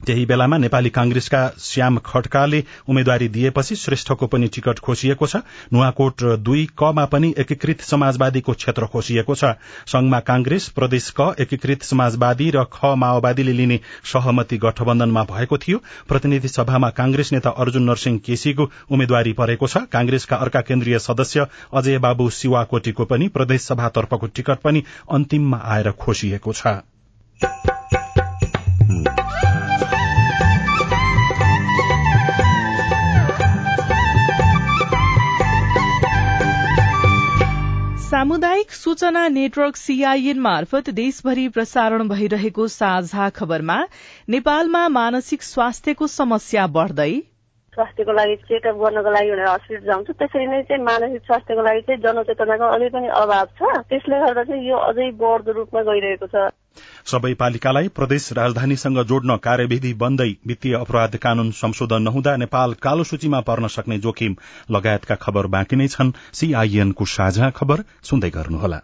त्यही 0.00 0.24
बेलामा 0.26 0.56
नेपाली 0.58 0.88
कांग्रेसका 0.88 1.38
श्याम 1.60 1.98
खड्काले 2.04 2.62
उम्मेद्वारी 2.88 3.28
दिएपछि 3.28 3.76
श्रेष्ठको 3.76 4.26
पनि 4.26 4.48
टिकट 4.48 4.78
खोसिएको 4.78 5.26
छ। 5.26 5.36
नुवाकोट 5.72 6.22
दुई 6.40 6.66
कमा 6.78 7.04
पनि 7.06 7.32
एकीकृत 7.38 7.80
समाजवादीको 7.82 8.52
क्षेत्र 8.52 8.86
खोसिएको 8.86 9.34
छ। 9.34 9.56
संघमा 9.86 10.20
कांग्रेस 10.22 10.68
प्रदेश 10.68 11.10
क 11.20 11.34
एकीकृत 11.40 11.82
समाजवादी 11.82 12.50
र 12.50 12.64
ख 12.72 12.92
माओवादीले 12.96 13.52
लिने 13.52 13.80
सहमति 14.04 14.58
गठबन्धनमा 14.58 15.22
भएको 15.24 15.58
थियो। 15.58 15.78
प्रतिनिधि 16.08 16.48
सभामा 16.48 16.90
कांग्रेस 16.92 17.32
नेता 17.32 17.50
अर्जुन 17.56 17.90
नरसिंह 17.90 18.18
केसीको 18.18 18.70
उम्मेद्वारी 18.90 19.32
परेको 19.32 19.66
छ। 19.66 19.86
कांग्रेसका 19.92 20.36
अर्का 20.36 20.60
केन्द्रीय 20.62 20.98
सदस्य 20.98 21.46
अजय 21.74 21.98
बाबु 21.98 22.28
सिवाकोटीको 22.32 23.04
पनि 23.04 23.28
प्रदेश 23.28 23.62
सभातर्फको 23.62 24.26
टिकट 24.26 24.60
पनि 24.60 24.84
अन्तिममा 25.10 25.62
आएर 25.66 25.90
खोसिएको 25.98 26.52
छ। 26.52 27.75
सामुदायिक 38.26 38.70
सूचना 38.72 39.20
नेटवर्क 39.28 39.76
सीआईएन 39.76 40.38
मार्फत 40.42 40.88
देशभरि 40.90 41.46
प्रसारण 41.48 42.08
भइरहेको 42.08 42.66
साझा 42.74 43.28
खबरमा 43.36 43.76
नेपालमा 44.34 44.80
मानसिक 44.94 45.42
स्वास्थ्यको 45.42 46.06
समस्या 46.14 46.66
बढ़दै 46.76 47.12
स्वास्थ्यको 47.72 48.12
लागि 48.18 48.36
चेकअप 48.48 48.82
गर्नको 48.82 49.10
लागि 49.16 49.30
भनेर 49.30 49.48
हस्पिटल 49.48 49.86
जाउँछ। 49.86 50.10
त्यसरी 50.10 50.46
नै 50.46 50.62
चाहिँ 50.66 50.82
मानसिक 50.82 51.22
स्वास्थ्यको 51.22 51.62
लागि 51.68 51.80
चाहिँ 51.86 52.02
जनचेतनाको 52.02 52.72
अझै 52.74 52.88
पनि 52.96 53.08
अभाव 53.22 53.46
छ। 53.58 53.78
त्यसले 53.94 54.18
गर्दा 54.26 54.44
चाहिँ 54.50 54.68
यो 54.68 54.76
अझै 54.90 55.10
बढ्दो 55.22 55.52
रूपमा 55.60 55.82
गइरहेको 55.90 56.26
छ। 56.26 56.50
सबै 57.06 57.32
पालिकालाई 57.40 57.88
प्रदेश 57.96 58.24
राजधानीसँग 58.32 59.02
जोड्न 59.04 59.36
कार्यविधि 59.42 59.92
बन्दै 59.94 60.26
वित्तीय 60.46 60.74
अपराध 60.74 61.14
कानून 61.16 61.50
संशोधन 61.58 62.02
नहुँदा 62.02 62.34
नेपाल 62.36 62.74
कालो 62.82 63.04
सूचीमा 63.04 63.40
पर्न 63.42 63.68
सक्ने 63.68 63.98
जोखिम 63.98 64.36
लगायतका 64.70 65.20
खबर 65.20 65.46
बाँकी 65.54 65.76
नै 65.76 65.88
छन्। 65.88 66.12
सीआईएनको 66.32 67.10
साझा 67.12 67.50
खबर 67.52 67.84
सुन्दै 68.02 68.30
गर्नुहोला। 68.30 68.82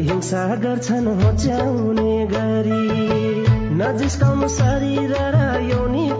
हिंसा 0.00 0.54
गर्छन् 0.54 1.06
होच्याउने 1.06 2.26
गरी। 2.26 2.84
नजिस्काउनु 3.76 4.48
शरीर 4.48 5.12
र 5.18 5.38
यौनिकतालाई 5.62 6.19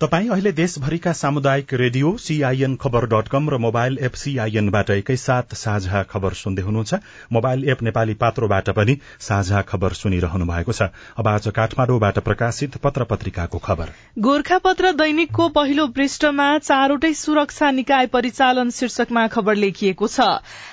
तपाई 0.00 0.28
अहिले 0.28 0.50
देशभरिका 0.52 1.12
सामुदायिक 1.12 1.72
रेडियो 1.74 2.10
सीआईएन 2.16 2.74
खबर 2.82 3.04
डट 3.12 3.28
कम 3.28 3.48
र 3.50 3.56
मोबाइल 3.58 3.96
एप 4.00 4.14
सीआईएनबाट 4.14 4.90
एकैसाथ 4.90 5.54
साझा 5.54 6.02
खबर 6.02 6.32
सुन्दै 6.40 6.62
हुनुहुन्छ। 6.62 6.94
मोबाइल 7.32 7.64
एप 7.68 7.82
नेपाली 7.82 8.14
पात्रोबाट 8.14 8.70
पनि 8.70 8.96
साझा 9.20 9.62
खबर 9.62 9.92
सुनिरहनु 10.00 10.46
भएको 10.46 10.72
छ। 10.72 10.86
अब 11.18 11.28
आज 11.28 11.48
काठमाडौँबाट 11.56 12.18
प्रकाशित 12.20 12.76
पत्र 12.78 13.04
पत्रिकाको 13.04 13.58
खबर। 13.58 13.90
गोर्खा 14.18 14.58
पत्र 14.58 14.92
दैनिकको 14.92 15.48
पहिलो 15.58 15.86
पृष्ठमा 15.98 16.46
चारवटै 16.60 17.12
सुरक्षा 17.16 17.70
निकाय 17.72 18.06
परिचालन 18.14 18.70
शीर्षकमा 18.70 19.26
खबर 19.28 19.54
लेखिएको 19.56 20.06
छ। 20.08 20.28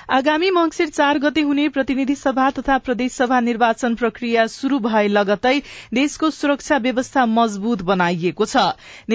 आगामी 0.06 0.50
मंगिर 0.52 0.88
चार 0.90 1.18
गते 1.18 1.40
हुने 1.42 1.68
प्रतिनिधि 1.70 2.14
सभा 2.14 2.50
तथा 2.52 2.78
प्रदेश 2.78 3.12
सभा 3.14 3.40
निर्वाचन 3.42 3.94
प्रक्रिया 3.96 4.46
शुरू 4.54 4.78
भए 4.78 5.06
लगतै 5.10 5.58
देशको 5.92 6.30
सुरक्षा 6.30 6.78
व्यवस्था 6.78 7.26
मजबूत 7.34 7.82
बनाइएको 7.82 8.46
छ। 8.46 8.66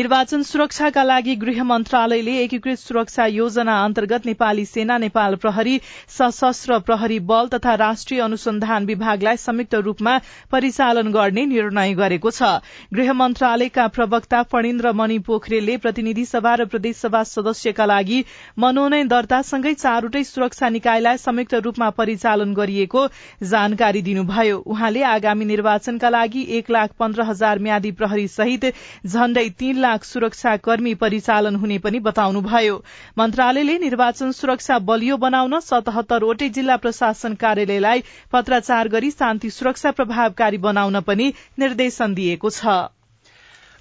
निर्वाचन 0.01 0.41
सुरक्षाका 0.41 1.01
लागि 1.03 1.34
गृह 1.41 1.62
मन्त्रालयले 1.63 2.34
एकीकृत 2.43 2.79
सुरक्षा 2.79 3.25
योजना 3.27 3.74
अन्तर्गत 3.86 4.25
नेपाली 4.25 4.63
सेना 4.65 4.98
नेपाल 4.98 5.36
प्रहरी 5.41 5.75
सशस्त्र 6.10 6.77
प्रहरी 6.88 7.20
बल 7.31 7.48
तथा 7.53 7.74
राष्ट्रिय 7.81 8.22
अनुसन्धान 8.22 8.86
विभागलाई 8.86 9.38
संयुक्त 9.38 9.75
रूपमा 9.88 10.17
परिचालन 10.51 11.12
गर्ने 11.13 11.46
निर्णय 11.51 11.93
गरेको 12.00 12.31
छ। 12.31 12.50
गृह 12.93 13.12
मन्त्रालयका 13.13 13.86
प्रवक्ता 13.98 14.41
फणिन्द्र 14.53 14.91
मणि 14.93 15.17
पोखरेलले 15.27 15.75
प्रतिनिधि 15.84 16.25
सभा 16.25 16.55
र 16.55 16.65
प्रदेश 16.72 16.96
सभा 16.98 17.22
सदस्यका 17.34 17.86
लागि 17.93 18.24
मनोनयन 18.65 19.13
दर्तासँगै 19.13 19.74
चारवटै 19.75 20.24
सुरक्षा 20.31 20.70
निकायलाई 20.79 21.22
संयुक्त 21.25 21.55
रूपमा 21.67 21.89
परिचालन 22.01 22.53
गरिएको 22.55 23.05
जानकारी 23.53 24.01
दिनुभयो। 24.10 24.58
उहाँले 24.65 25.05
आगामी 25.13 25.51
निर्वाचनका 25.53 26.10
लागि 26.17 26.46
एक 26.58 26.72
लाख 26.72 26.98
पन्ध्र 27.00 27.29
हजार 27.29 27.65
म्यादी 27.70 27.91
प्रहरी 28.01 28.27
सहित 28.39 28.70
झण्डै 29.05 29.48
तीन 29.60 29.77
लाख 29.77 29.89
सुरक्षा 29.98 30.58
कर्मी 30.58 30.94
परिचालन 30.96 31.56
हुने 31.56 31.78
पनि 31.78 32.00
बताउनुभयो। 32.00 32.84
मन्त्रालयले 33.18 33.78
निर्वाचन 33.78 34.32
सुरक्षा 34.32 34.80
बलियो 34.80 35.18
बनाउन 35.18 35.60
सतहत्तरवटै 35.60 36.50
जिल्ला 36.50 36.76
प्रशासन 36.76 37.34
कार्यालयलाई 37.36 38.04
पत्राचार 38.32 38.88
गरी 38.88 39.12
शान्ति 39.12 39.50
सुरक्षा 39.50 39.92
प्रभावकारी 39.92 40.58
बनाउन 40.58 41.00
पनि 41.02 41.34
निर्देशन 41.60 42.14
दिएको 42.14 42.50
छ। 42.50 43.00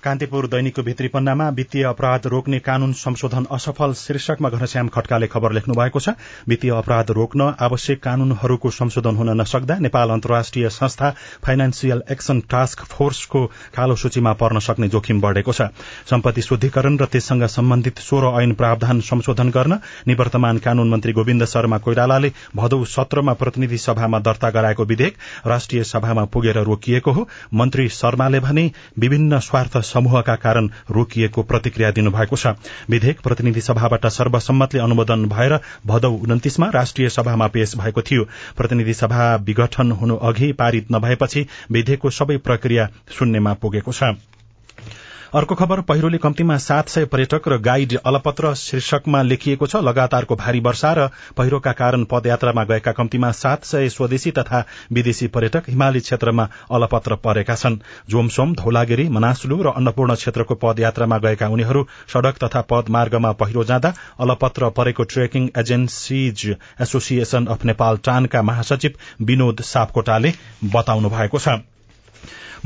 कान्तिपुर 0.02 0.46
दैनिकको 0.46 0.82
भित्री 0.82 1.08
पन्नामा 1.08 1.48
वित्तीय 1.50 1.82
अपराध 1.84 2.26
रोक्ने 2.26 2.58
कानून 2.58 2.92
संशोधन 2.92 3.46
असफल 3.52 3.92
शीर्षकमा 3.94 4.48
घनश्याम 4.48 4.88
खड्काले 4.88 5.26
खबर 5.26 5.52
लेख्नु 5.52 5.74
भएको 5.74 6.00
छ। 6.00 6.14
वित्तीय 6.48 6.70
अपराध 6.72 7.10
रोक्न 7.10 7.52
आवश्यक 7.60 8.02
कानूनहरूको 8.02 8.70
संशोधन 8.70 9.16
हुन 9.16 9.30
नसक्दा 9.40 9.76
नेपाल 9.78 10.10
अन्तर्राष्ट्रिय 10.10 10.68
संस्था 10.70 11.10
फाइनेन्सियल 11.44 12.02
एक्सन 12.10 12.40
टास्क 12.50 12.84
फोर्सको 12.86 13.44
कालो 13.76 13.96
सूचीमा 13.96 14.32
पर्न 14.40 14.58
सक्ने 14.60 14.88
जोखिम 14.88 15.20
बढ़ेको 15.20 15.52
छ। 15.52 15.68
सम्पत्ति 16.10 16.42
शुद्धिकरण 16.42 16.96
र 16.96 17.04
त्यससँग 17.06 17.44
सम्बन्धित 17.50 17.98
सोह्र 18.00 18.32
ऐन 18.40 18.54
प्रावधान 18.54 19.00
संशोधन 19.02 19.50
गर्न 19.50 19.78
निवर्तमान 20.08 20.58
कानून 20.60 20.90
मन्त्री 20.90 21.12
गोविन्द 21.12 21.44
शर्मा 21.44 21.78
कोइरालाले 21.78 22.32
भदौ 22.56 22.84
सत्रमा 22.86 23.32
प्रतिनिधि 23.34 23.78
सभामा 23.78 24.18
दर्ता 24.20 24.50
गराएको 24.50 24.84
विधेयक 24.86 25.46
राष्ट्रिय 25.46 25.84
सभामा 25.84 26.24
पुगेर 26.32 26.62
रोकिएको 26.64 27.12
हो। 27.12 27.28
मन्त्री 27.54 27.88
शर्माले 27.90 28.40
भने 28.40 28.70
विभिन्न 28.98 29.38
स्वार्थ 29.40 29.76
समूहका 29.90 30.34
कारण 30.36 30.68
रोकिएको 30.90 31.42
प्रतिक्रिया 31.42 31.90
दिनुभएको 31.90 32.36
छ। 32.36 32.54
विधेयक 32.90 33.20
प्रतिनिधि 33.20 33.60
सभाबाट 33.60 34.06
सर्वसम्मतले 34.10 34.80
अनुमोदन 34.80 35.24
भएर 35.28 35.58
भदौ 35.86 36.10
उन्तिसमा 36.10 36.70
राष्ट्रिय 36.74 37.08
सभामा 37.08 37.46
पेश 37.48 37.76
भएको 37.76 38.02
थियो। 38.02 38.24
प्रतिनिधि 38.56 38.94
सभा 38.94 39.34
विघटन 39.44 39.92
हुनु 39.92 40.16
अघि 40.24 40.52
पारित 40.54 40.92
नभएपछि 40.92 41.46
विधेयकको 41.70 42.10
सबै 42.10 42.36
प्रक्रिया 42.46 42.88
शून्यमा 43.10 43.54
पुगेको 43.54 43.92
छ। 43.92 44.12
अर्को 45.34 45.54
खबर 45.54 45.80
पहिरोले 45.80 46.18
कम्तीमा 46.18 46.56
सात 46.56 46.88
सय 46.88 47.04
पर्यटक 47.04 47.42
र 47.48 47.58
गाइड 47.58 47.92
अलपत्र 48.06 48.54
शीर्षकमा 48.54 49.20
लेखिएको 49.22 49.66
छ 49.66 49.76
लगातारको 49.78 50.36
भारी 50.36 50.60
वर्षा 50.60 50.92
र 50.92 51.06
पहिरोका 51.36 51.72
कारण 51.72 52.04
पदयात्रामा 52.04 52.64
गएका 52.64 52.92
कम्तीमा 52.92 53.30
सात 53.32 53.64
सय 53.64 53.88
स्वदेशी 53.88 54.30
तथा 54.30 54.64
विदेशी 54.92 55.26
पर्यटक 55.28 55.68
हिमाली 55.68 56.00
क्षेत्रमा 56.00 56.48
अलपत्र 56.72 57.16
परेका 57.22 57.54
छन्। 57.54 57.78
जोमसोम 58.10 58.54
धौलागिरी 58.56 59.08
मनासलु 59.10 59.62
र 59.62 59.76
अन्नपूर्ण 59.76 60.14
क्षेत्रको 60.16 60.54
पदयात्रामा 60.58 61.18
गएका 61.20 61.48
उनीहरू 61.48 61.86
सड़क 62.12 62.44
तथा 62.44 62.66
पदमार्गमा 62.70 63.32
पहिरो 63.38 63.64
जाँदा 63.64 63.94
अलपत्र 64.20 64.70
परेको 64.76 65.04
trekking 65.06 65.50
agencies 65.58 66.48
association 66.80 67.46
of 67.46 67.64
Nepal 67.64 67.96
टानका 68.04 68.42
महासचिव 68.42 69.24
विनोद 69.24 69.60
सापकोटाले 69.66 70.32
बताउनु 70.74 71.08
भएको 71.10 71.38
छ। 71.38 71.62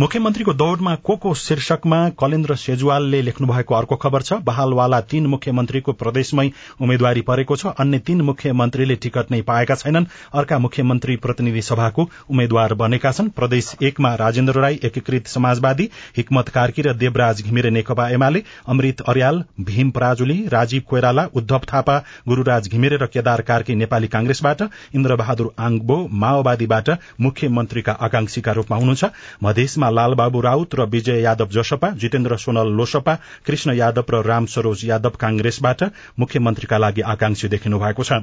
मुख्यमन्त्रीको 0.01 0.53
दौड़मा 0.53 0.95
को 0.97 1.15
को 1.17 1.33
शीर्षकमा 1.35 1.99
कलेन्द्र 2.19 2.55
सेजुवालले 2.57 3.21
लेख्नु 3.23 3.47
भएको 3.47 3.75
अर्को 3.75 3.97
खबर 3.97 4.23
छ। 4.23 4.33
बहालवाला 4.43 5.01
तीन 5.03 5.27
मुख्यमन्त्रीको 5.27 5.93
प्रदेशमै 5.93 6.51
उम्मेद्वारी 6.81 7.21
परेको 7.21 7.57
छ। 7.57 7.67
अन्य 7.79 7.99
तीन 7.99 8.21
मुख्यमन्त्रीले 8.21 8.97
टिकट 8.97 9.31
नै 9.31 9.41
पाएका 9.43 9.75
छैनन्। 9.75 10.07
अर्का 10.35 10.59
मुख्यमन्त्री 10.59 11.17
प्रतिनिधि 11.17 11.63
सभाको 11.63 12.09
उम्मेद्वार 12.31 12.75
बनेका 12.75 13.13
छन्। 13.13 13.29
प्रदेश 13.31 13.71
एकमा 13.83 14.15
राजेन्द्र 14.15 14.61
राई 14.61 14.81
एकीकृत 14.85 15.27
समाजवादी 15.27 15.89
हिक्मत 16.17 16.49
कार्की 16.49 16.83
र 16.83 16.93
देवराज 16.95 17.43
घिमिरे 17.43 17.71
नेकपा 17.71 18.09
एमाले 18.11 18.43
अमृत 18.69 19.01
अर्याल 19.09 19.43
भीम 19.63 19.91
पराजुली 19.91 20.39
राजीव 20.49 20.83
कोइराला 20.91 21.27
उद्धव 21.35 21.61
थापा 21.73 21.97
गुरूराज 22.29 22.69
घिमिरे 22.69 22.97
र 22.97 23.07
केदार 23.15 23.41
कार्की 23.45 23.75
नेपाली 23.77 24.09
कांग्रेसबाट 24.09 24.63
इन्द्रबहादुर 24.95 25.55
आङबो 25.61 26.03
माओवादीबाट 26.25 26.91
मुख्यमन्त्रीका 27.21 27.93
आकांक्षीका 28.01 28.53
रूपमा 28.53 28.77
हुनुहुन्छ। 28.77 29.05
मधेसमा 29.43 29.91
लालबाबु 29.91 30.41
राउत 30.41 30.75
र 30.75 30.85
विजय 30.87 31.21
यादव 31.23 31.49
जसपा 31.51 31.91
जितेन्द्र 31.97 32.37
सोनल 32.37 32.73
लोसपा 32.73 33.15
कृष्ण 33.47 33.75
यादव 33.75 34.05
र 34.11 34.23
राम 34.27 34.47
सरोज 34.47 34.85
यादव 34.85 35.21
कांग्रेसबाट 35.21 35.83
मुख्यमन्त्रीका 36.19 36.79
लागि 36.79 37.01
आकांक्षी 37.09 37.49
देखिनु 37.49 37.79
भएको 37.79 38.05
छ। 38.05 38.23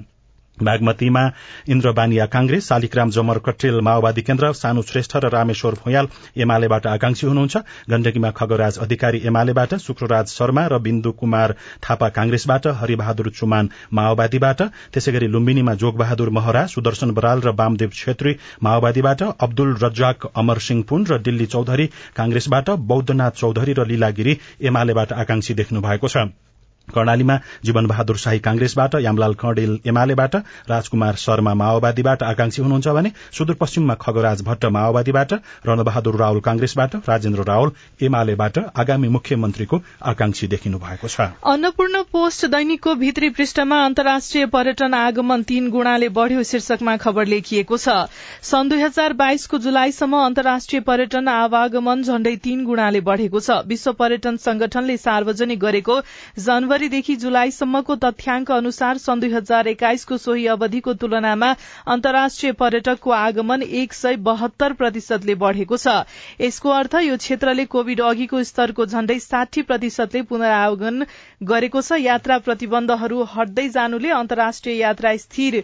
बागमतीमा 0.57 1.21
इन्द्रबानिया 1.69 2.25
कांग्रेस 2.25 2.67
शालिग्राम 2.67 3.09
जमर 3.11 3.37
कटेल 3.45 3.79
माओवादी 3.81 4.21
केन्द्र 4.21 4.51
सानु 4.53 4.81
श्रेष्ठ 4.83 5.15
र 5.17 5.29
रामेश्वर 5.33 5.73
भुयाल 5.83 6.07
एमालेबाट 6.37 6.87
आकांक्षी 6.87 7.27
हुनुहुन्छ। 7.27 7.57
गण्डकीमा 7.91 8.31
खगराज 8.31 8.77
अधिकारी 8.79 9.21
एमालेबाट 9.25 9.75
शुक्रराज 9.85 10.27
शर्मा 10.29 10.65
र 10.67 10.79
बिन्दु 10.79 11.11
कुमार 11.21 11.55
थापा 11.83 12.09
कांग्रेसबाट 12.17 12.67
हरिबहादुर 12.81 13.29
चुमान 13.39 13.69
माओवादीबाट 13.93 14.61
त्यसै 14.93 15.11
गरी 15.11 15.27
लुम्बिनीमा 15.27 15.73
जोगबहादुर 15.81 16.29
महरा 16.39 16.65
सुदर्शन 16.75 17.11
बराल 17.13 17.41
र 17.41 17.55
वामदेव 17.57 17.97
छेत्री 18.01 18.35
माओवादीबाट 18.63 19.23
अब्दुल 19.23 19.75
रज्जाक 19.83 20.29
अमर 20.35 20.63
सिंह 20.67 20.83
पुन 20.89 21.05
र 21.05 21.17
दिल्ली 21.21 21.45
चौधरी 21.55 21.89
कांग्रेसबाट 22.15 22.69
बौद्धनाथ 22.93 23.43
चौधरी 23.43 23.73
र 23.73 23.87
लीलागिरी 23.87 24.39
एमालेबाट 24.69 25.13
आकांक्षी 25.15 25.53
देख्नु 25.53 25.81
भएको 25.81 26.07
छ। 26.07 26.29
कर्णालीमा 26.91 27.37
जीवन 27.63 27.87
बहादुर 27.87 28.15
शाही 28.17 28.39
कांग्रेसबाट 28.39 28.95
यामलाल 29.01 29.33
कणेल 29.39 29.77
एमालेबाट 29.85 30.35
राजकुमार 30.69 31.15
शर्मा 31.17 31.53
माओवादीबाट 31.53 32.23
आकांक्षी 32.23 32.61
हुनुहुन्छ 32.61 32.87
भने 32.89 33.09
सुदूरपश्चिममा 33.37 33.95
खगराज 34.01 34.41
भट्ट 34.43 34.65
माओवादीबाट 34.71 35.33
रणबहादुर 35.65 36.15
रावल 36.15 36.39
कांग्रेसबाट 36.41 36.95
राजेन्द्र 37.07 37.43
रावल 37.47 37.69
एमालेबाट 38.01 38.59
आगामी 38.75 39.07
मुख्यमन्त्रीको 39.09 39.81
आकांक्षी 40.05 40.47
देखिनु 40.47 40.77
भएको 40.79 41.07
छ। 41.07 41.27
अन्नपूर्ण 41.45 42.01
पोस्ट 42.11 42.45
दैनिकको 42.47 42.95
भित्री 42.95 43.29
पृष्ठमा 43.31 43.83
अन्तर्राष्ट्रिय 43.85 44.45
पर्यटन 44.53 44.93
आगमन 44.93 45.41
तीन 45.49 45.69
गुणाले 45.69 46.09
बढ़्यो 46.11 46.43
शीर्षकमा 46.43 46.95
खबर 46.97 47.25
लेखिएको 47.27 47.77
छ। 47.77 47.95
सन् 48.43 48.69
दुई 48.69 48.81
हजार 48.81 49.13
बाइसको 49.15 49.57
जुलाईसम्म 49.57 50.17
अन्तर्राष्ट्रिय 50.21 50.81
पर्यटन 50.81 51.27
आवागमन 51.27 52.03
झण्डै 52.03 52.35
तीन 52.43 52.65
गुणाले 52.65 53.01
बढ़ेको 53.01 53.39
छ। 53.39 53.61
विश्व 53.67 53.91
पर्यटन 53.93 54.37
संगठनले 54.41 54.97
सार्वजनिक 54.99 55.59
गरेको 55.59 55.99
जनवरीदेखि 56.81 57.15
जुलाईसम्मको 57.21 57.95
तथ्याङ्क 58.01 58.51
अनुसार 58.51 58.97
सन् 58.97 59.19
दुई 59.21 59.29
हजार 59.31 59.67
एक्काइसको 59.67 60.17
सोही 60.17 60.45
अवधिको 60.49 60.93
तुलनामा 60.97 61.49
अन्तर्राष्ट्रिय 61.85 62.51
पर्यटकको 62.57 63.11
आगमन 63.13 63.61
एक 63.81 63.93
सय 63.93 64.15
बहत्तर 64.25 64.73
प्रतिशतले 64.81 65.35
बढ़ेको 65.43 65.77
छ। 65.77 65.93
यसको 66.41 66.69
अर्थ 66.71 66.95
यो 67.05 67.17
क्षेत्रले 67.21 67.65
कोविड 67.69 68.01
अघिको 68.01 68.43
स्तरको 68.43 68.85
झण्डै 68.87 69.19
साठी 69.21 69.61
प्रतिशतले 69.69 70.21
पुनरावगमन 70.25 71.05
गरेको 71.53 71.81
छ। 71.81 72.01
यात्रा 72.01 72.37
प्रतिबन्धहरू 72.49 73.23
हट्दै 73.29 73.69
जानुले 73.77 74.09
अन्तर्राष्ट्रिय 74.17 74.81
यात्रा 74.81 75.15
स्थिर 75.21 75.61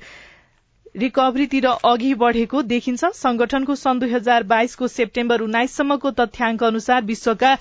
रिकभरीतिर 0.98 1.66
अघि 1.86 2.14
बढ़ेको 2.22 2.62
देखिन्छ। 2.70 3.06
संगठनको 3.16 3.76
सन् 3.76 4.00
दुई 4.00 4.14
हजार 4.14 4.44
बाइसको 4.54 4.88
सेप्टेम्बर 4.94 5.42
उन्नाइससम्मको 5.42 6.12
तथ्याङ्क 6.22 6.64
अनुसार 6.64 7.04
विश्वका 7.06 7.52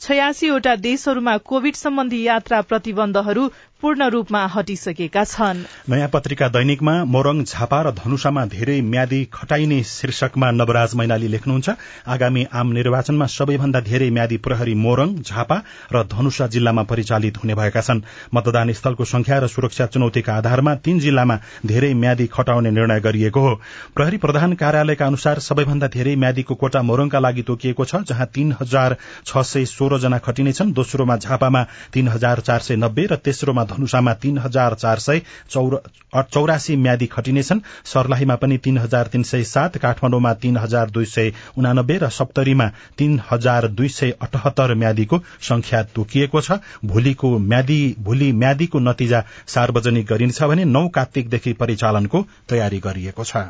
छयासीवटा 0.00 0.74
देशहरूमा 0.76 1.36
कोविड 1.40 1.74
सम्बन्धी 1.74 2.22
यात्रा 2.22 2.60
प्रतिबन्धहरू 2.62 3.48
पूर्ण 3.82 4.04
रूपमा 4.08 4.40
हटिसकेका 4.46 5.22
छन्। 5.24 5.58
नयाँ 5.90 6.08
पत्रिका 6.08 6.48
दैनिकमा 6.48 6.92
मोरङ 7.04 7.42
झापा 7.44 7.80
र 7.82 7.90
धनुषामा 7.92 8.44
धेरै 8.46 8.80
म्यादी 8.82 9.24
खटाइने 9.32 9.82
शीर्षकमा 9.84 10.50
नवराज 10.50 10.94
मैनाली 10.94 11.28
लेख्नुहुन्छ। 11.28 11.68
आगामी 12.08 12.44
आम 12.52 12.72
निर्वाचनमा 12.72 13.26
सबैभन्दा 13.26 13.80
धेरै 13.80 14.08
म्यादी 14.10 14.36
प्रहरी 14.36 14.74
मोरङ 14.76 15.14
झापा 15.20 15.56
र 15.92 16.02
धनुषा 16.04 16.46
जिल्लामा 16.46 16.82
परिचालित 16.82 17.36
हुने 17.36 17.54
भएका 17.54 17.80
छन्। 17.80 18.00
मतदान 18.34 18.72
स्थलको 18.72 19.04
संख्या 19.04 19.38
र 19.38 19.48
सुरक्षा 19.48 19.86
चुनौतीका 19.86 20.34
आधारमा 20.34 20.74
तीन 20.80 20.98
जिल्लामा 20.98 21.38
धेरै 21.66 21.92
म्यादी 21.94 22.26
खटाउने 22.32 22.70
निर्णय 22.70 23.00
गरिएको 23.00 23.40
हो। 23.40 23.54
प्रहरी 23.94 24.16
प्रधान 24.18 24.54
कार्यालयका 24.54 25.06
अनुसार 25.06 25.38
सबैभन्दा 25.40 25.88
धेरै 25.88 26.16
म्यादीको 26.16 26.54
कोटा 26.54 26.82
मोरङका 26.82 27.18
लागि 27.18 27.42
तोकिएको 27.42 27.84
छ 27.84 28.02
जहाँ 28.08 28.26
तीन 28.34 28.56
हजार 28.60 28.96
छ 29.26 29.44
सय 29.44 29.64
सोह्र 29.86 29.98
जना 30.00 30.18
खटिनेछन् 30.18 30.72
दोस्रोमा 30.74 31.16
झापामा 31.16 31.62
तीन 31.94 32.08
हजार 32.08 32.40
चार 32.40 32.60
सय 32.60 32.76
नब्बे 32.76 33.04
र 33.06 33.16
तेस्रोमा 33.22 33.64
धनुषामा 33.64 34.12
तीन 34.22 34.38
हजार 34.38 34.74
चार 34.74 34.98
सय 34.98 35.20
चौरासी 35.50 36.76
म्यादी 36.76 37.06
खटिनेछन् 37.06 37.60
सर्लाहीमा 37.86 38.36
पनि 38.42 38.56
तीन 38.64 38.78
हजार 38.78 39.06
तीन 39.06 39.22
सय 39.22 39.44
सात 39.46 39.76
काठमाडौँमा 39.78 40.32
तीन 40.42 40.56
हजार 40.56 40.90
दुई 40.90 41.04
सय 41.06 41.32
उनानब्बे 41.58 41.98
र 42.02 42.08
सप्तरीमा 42.10 42.68
तीन 42.98 43.20
हजार 43.30 43.68
दुई 43.70 43.88
सय 43.88 44.14
अठहत्तर 44.20 44.74
म्यादीको 44.74 45.18
संख्या 45.42 45.82
तोकिएको 45.94 46.40
छ। 46.40 46.58
भोलिको 46.84 47.36
म्यादी 47.46 47.80
भोलि 48.00 48.32
म्यादीको 48.34 48.78
नतिजा 48.80 49.22
सार्वजनिक 49.54 50.06
गरिनेछ 50.06 50.42
भने 50.44 50.64
नौ 50.66 50.86
कार्तिकदेखि 50.90 51.52
परिचालनको 51.62 52.26
तयारी 52.48 52.80
गरिएको 52.80 53.24
छ। 53.24 53.46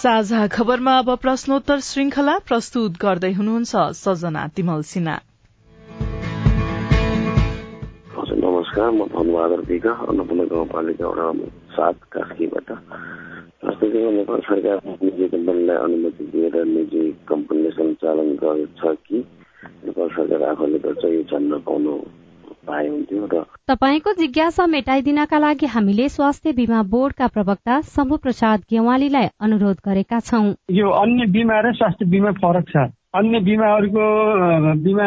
साझा 0.00 0.46
खबरमा 0.46 0.92
अब 0.98 1.08
प्रश्नोत्तर 1.16 1.80
श्रृंखला 1.80 2.34
प्रस्तुत 2.48 2.92
गर्दै 3.02 3.32
हुनुहुन्छ 3.32 3.72
सजना 3.96 4.42
तिमल 4.56 4.82
सिन्हा। 4.82 5.16
नमस्कार। 8.44 8.90
म 8.90 9.04
धनबहादुर 9.12 9.60
विक 9.68 9.86
अन्नपूर्ण 9.86 10.46
गाउँपालिका 10.46 11.06
वडा 11.06 11.26
सात 11.76 11.96
कास्कीबाट। 12.12 12.68
जस्तै 13.60 13.88
नेपाल 14.16 14.40
सरकार 14.40 14.80
निजी 14.88 15.28
कम्पनीलाई 15.28 15.76
अनुमति 15.76 16.24
दिएर 16.32 16.56
निजी 16.64 17.02
कम्पनीले 17.28 17.70
सञ्चालन 17.70 18.32
गर्छ 18.40 18.96
कि? 19.06 19.18
नेपाल 19.84 20.08
सरकार 20.08 20.48
आफूले 20.50 20.78
गर्छ 20.78 21.04
यो 21.04 21.22
जान्न 21.28 21.60
पाउनु 21.68 21.92
पाए 22.66 22.86
हुन्थ्यो 22.88 23.26
र 23.26 23.42
तपाईँको 23.68 24.12
जिज्ञासा 24.12 24.66
मेटाइदिनका 24.66 25.38
लागि 25.38 25.66
हामीले 25.66 26.08
स्वास्थ्य 26.08 26.52
बिमा 26.52 26.82
बोर्डका 26.82 27.26
प्रवक्ता 27.26 27.80
शम्भु 27.88 28.16
प्रसाद 28.16 28.60
गेवालीलाई 28.70 29.28
अनुरोध 29.40 29.76
गरेका 29.84 30.20
छौं। 30.20 30.44
यो 30.70 30.88
अन्य 31.00 31.26
बिमा 31.26 31.60
र 31.60 31.72
स्वास्थ्य 31.72 32.06
बिमा 32.06 32.32
फरक 32.38 32.68
छ। 32.68 32.99
अन्य 33.14 33.38
बिमाहरूको 33.42 34.02
बिमा 34.82 35.06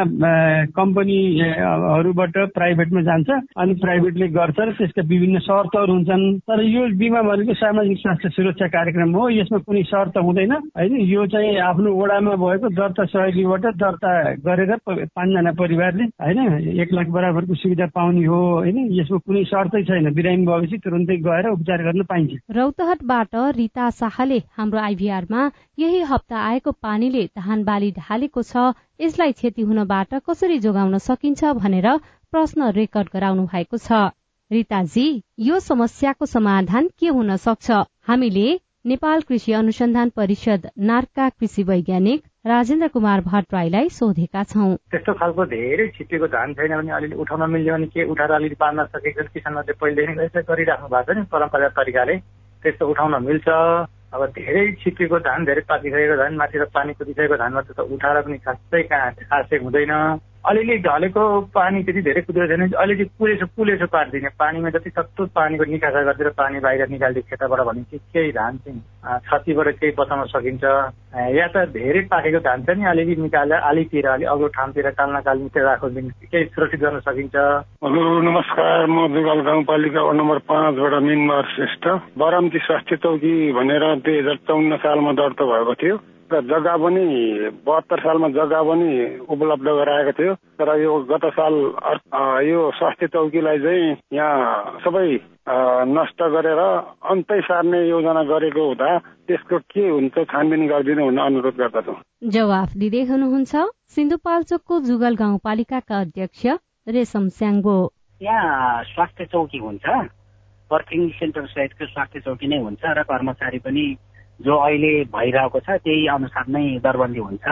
कम्पनीहरूबाट 0.76 2.38
प्राइभेटमा 2.54 3.02
जान्छ 3.02 3.30
अनि 3.56 3.74
प्राइभेटले 3.80 4.28
गर्छ 4.28 4.60
र 4.60 4.72
त्यसका 4.76 5.02
विभिन्न 5.08 5.40
शर्तहरू 5.40 5.94
हुन्छन्। 5.94 6.24
तर 6.44 6.64
यो 6.64 6.82
बिमा 7.00 7.22
भनेको 7.24 7.54
सामाजिक 7.56 7.98
स्वास्थ्य 7.98 8.30
सुरक्षा 8.30 8.68
कार्यक्रम 8.76 9.16
हो 9.16 9.30
यसमा 9.32 9.60
कुनै 9.64 9.84
शर्त 9.88 10.18
हुँदैन। 10.20 10.52
होइन 10.52 10.94
यो 11.08 11.26
चाहिँ 11.32 11.56
आफ्नो 11.64 11.94
वडामा 11.96 12.36
भएको 12.44 12.68
दर्ता 12.76 13.06
सहयोगीबाट 13.08 13.66
दर्ता 13.80 14.12
गरेर 14.44 14.76
पाँचजना 14.84 15.52
परिवारले 15.56 16.04
होइन 16.20 16.40
एक 16.84 16.94
लाख 16.94 17.08
बराबरको 17.08 17.56
सुविधा 17.56 17.88
पाउने 17.96 18.26
हो 18.26 18.42
होइन 18.60 18.78
यसमा 19.00 19.18
कुनै 19.24 19.44
शर्तै 19.48 19.84
छैन। 19.88 20.12
बिरामी 20.12 20.46
भएपछि 20.52 20.78
तुरन्तै 20.84 21.18
गएर 21.24 21.50
उपचार 21.56 21.80
गर्न 21.88 22.04
पाइन्छ। 22.12 22.32
रौतहटबाट 22.52 23.32
रिता 23.56 23.90
शाहले 23.96 24.44
हाम्रो 24.60 24.80
आइभीआरमा 24.82 25.50
यही 25.80 26.04
हप्ता 26.12 26.38
आएको 26.52 26.72
पानीले 26.84 27.26
धान 27.40 27.64
बाली 27.64 27.92
ढालेको 27.94 28.42
छ। 28.44 28.74
यसलाई 29.02 29.32
क्षति 29.40 29.62
हुनबाट 29.70 30.20
कसरी 30.28 30.60
जोगाउन 30.66 30.98
सकिन्छ 31.06 31.54
भनेर 31.62 31.88
प्रश्न 32.34 32.72
रेकर्ड 32.74 33.08
गराउनु 33.14 33.46
भएको 33.48 33.78
छ। 33.78 34.04
रिताजी 34.52 35.08
यो 35.42 35.60
समस्याको 35.62 36.26
समाधान 36.28 36.90
के 37.00 37.08
हुन 37.10 37.36
सक्छ? 37.38 37.72
हामीले 38.08 38.48
नेपाल 38.86 39.22
कृषि 39.28 39.52
अनुसन्धान 39.54 40.10
परिषद 40.16 40.70
नार्का 40.88 41.28
कृषि 41.30 41.64
वैज्ञानिक 41.64 42.24
राजेन्द्र 42.46 42.88
कुमार 42.94 43.22
भट्टराईलाई 43.24 43.90
सोधेका 43.90 44.44
छौं। 44.44 44.76
त्यस्तो 44.92 45.14
खालको 45.20 45.46
धेरै 45.54 45.88
छिटेको 45.96 46.28
धान 46.28 46.54
छैन 46.54 46.76
भने 46.76 46.92
अलिअलि 46.92 47.16
उठाउन 47.16 47.50
मिल्यो 47.50 47.74
भने 47.74 47.88
के 47.88 48.04
उठाएर 48.12 48.32
अलिअलि 48.32 48.56
पार्न 48.60 48.86
सकेको 48.92 49.24
किसानहरूले 49.34 49.80
पहिलेदेखि 49.82 50.44
गरिराख्नु 50.52 50.88
भएको 50.92 51.14
छ 51.14 51.18
नि 51.18 51.24
परम्परागत 51.32 51.76
तरिकाले। 51.80 52.16
त्यस्तो 52.64 52.90
उठाउन 52.92 53.24
मिल्छ। 53.24 53.48
अब 54.14 54.26
धेरै 54.26 54.64
छिटेको 54.82 55.20
धान 55.20 55.46
धेरै 55.46 55.62
पाकिसकेको 55.70 56.16
धान 56.18 56.36
माथिबाट 56.36 56.70
पानी 56.70 56.94
कुदिसकेको 56.94 57.38
धानमा 57.38 57.62
त 57.62 57.80
उठाएर 57.80 58.22
पनि 58.22 58.38
खासै 58.46 58.82
कहाँ 58.84 59.12
खासै 59.26 59.58
हुँदैन। 59.58 59.94
अलिअलि 60.44 60.78
ढलेको 60.84 61.24
पानी 61.56 61.84
त्यति 61.84 62.02
धेरै 62.04 62.22
कुदेको 62.22 62.48
छैन 62.48 62.72
अलिअलि 62.84 63.06
कुलेसो 63.16 63.46
कुलेसो 63.56 63.88
पारिदिने। 63.88 64.30
पानीमा 64.40 64.70
जति 64.76 64.90
सक्दो 64.90 65.26
पानीको 65.32 65.64
निकासा 65.72 66.02
गरिदिएर 66.04 66.30
पानी 66.36 66.60
बाहिर 66.60 66.88
निकालिदियो 66.92 67.24
खेतबाट 67.30 67.62
भने 67.68 67.84
चाहिँ 67.84 68.02
केही 68.14 68.32
धान 68.36 68.58
चाहिँ 68.60 68.82
क्षतिबाट 69.24 69.68
केही 69.80 69.94
बचाउन 70.00 70.26
सकिन्छ। 70.36 70.64
या 71.40 71.48
त 71.48 71.64
धेरै 71.72 72.02
पाकेको 72.12 72.40
धान 72.44 72.64
चाहिँ 72.68 72.80
नि 72.80 72.86
अलिअलि 72.92 73.16
निकालेर 73.24 73.60
आलीतिर 73.72 74.08
अलिक 74.08 74.28
अग्लो 74.28 74.48
ठाउँतिर 74.52 74.90
कालना 75.00 75.20
कालीतिर 75.24 75.64
राख्यो 75.64 75.90
भने 75.90 76.28
केही 76.28 76.46
सुरक्षित 76.52 76.80
गर्न 76.84 77.00
सकिन्छ। 77.08 77.36
हजुर 77.88 78.22
नमस्कार। 78.28 78.86
म 78.92 79.08
दुगाल 79.16 79.40
गाउँपालिका 79.48 80.02
वार्ड 80.04 80.18
नम्बर 80.20 80.40
पाँचबाट 80.44 80.94
मिनबहार 81.08 81.46
श्रेष्ठ। 81.56 81.88
बारामती 82.20 82.60
स्वास्थ्य 82.68 82.96
चौकी 83.00 83.36
भनेर 83.56 83.84
दुई 84.04 84.20
हजार 84.20 84.38
चौन्न 84.44 84.76
सालमा 84.84 85.12
दर्ता 85.16 85.46
भएको 85.46 85.74
थियो। 85.80 85.96
र 86.34 86.42
जग्गा 86.50 86.76
पनि 86.84 87.06
बहत्तर 87.66 88.00
सालमा 88.00 88.28
जग्गा 88.38 88.62
पनि 88.70 88.90
उपलब्ध 89.34 89.68
गराएको 89.80 90.12
थियो। 90.18 90.34
तर 90.60 90.70
यो 90.82 90.94
गत 91.12 91.26
साल 91.38 91.54
यो 92.50 92.62
स्वास्थ्य 92.80 93.08
चौकीलाई 93.14 93.60
चाहिँ 93.66 93.96
यहाँ 94.14 94.80
सबै 94.86 95.08
नष्ट 95.94 96.20
गरेर 96.34 96.60
अन्तै 97.12 97.40
सार्ने 97.44 97.80
योजना 97.88 98.24
गरेको 98.24 98.68
हुँदा 98.68 98.90
त्यसको 99.28 99.58
के 99.72 99.88
हुन्छ 99.90 100.16
छानबिन 100.32 100.68
गरिदिनु 100.68 101.04
हुन 101.04 101.18
अनुरोध 101.20 101.56
गर्दछु। 101.58 101.94
जवाफ 102.36 102.70
दिँदै 102.80 103.04
हुनुहुन्छ 103.12 103.54
सिन्धुपाल्चोकको 103.96 104.80
जुगल 104.90 105.16
गाउँपालिकाका 105.16 106.00
अध्यक्ष 106.00 106.46
रेशम 106.90 107.28
स्याङ्बो 107.38 107.76
यहाँ 108.22 108.84
स्वास्थ्य 108.86 109.26
चौकी 109.32 109.60
हुन्छ। 109.60 109.86
बर्थिङ 110.72 111.02
सेन्टर 111.20 111.46
सहितको 111.48 111.86
स्वास्थ्य 111.86 112.20
चौकी 112.26 112.48
नै 112.48 112.58
हुन्छ 112.64 112.82
र 112.98 113.04
कर्मचारी 113.04 113.60
पनि 113.60 113.86
जो 114.46 114.56
अहिले 114.66 114.92
भइरहेको 115.16 115.60
छ 115.60 115.78
त्यही 115.84 116.08
अनुसार 116.16 116.46
नै 116.56 116.64
दरबन्दी 116.86 117.20
हुन्छ 117.20 117.46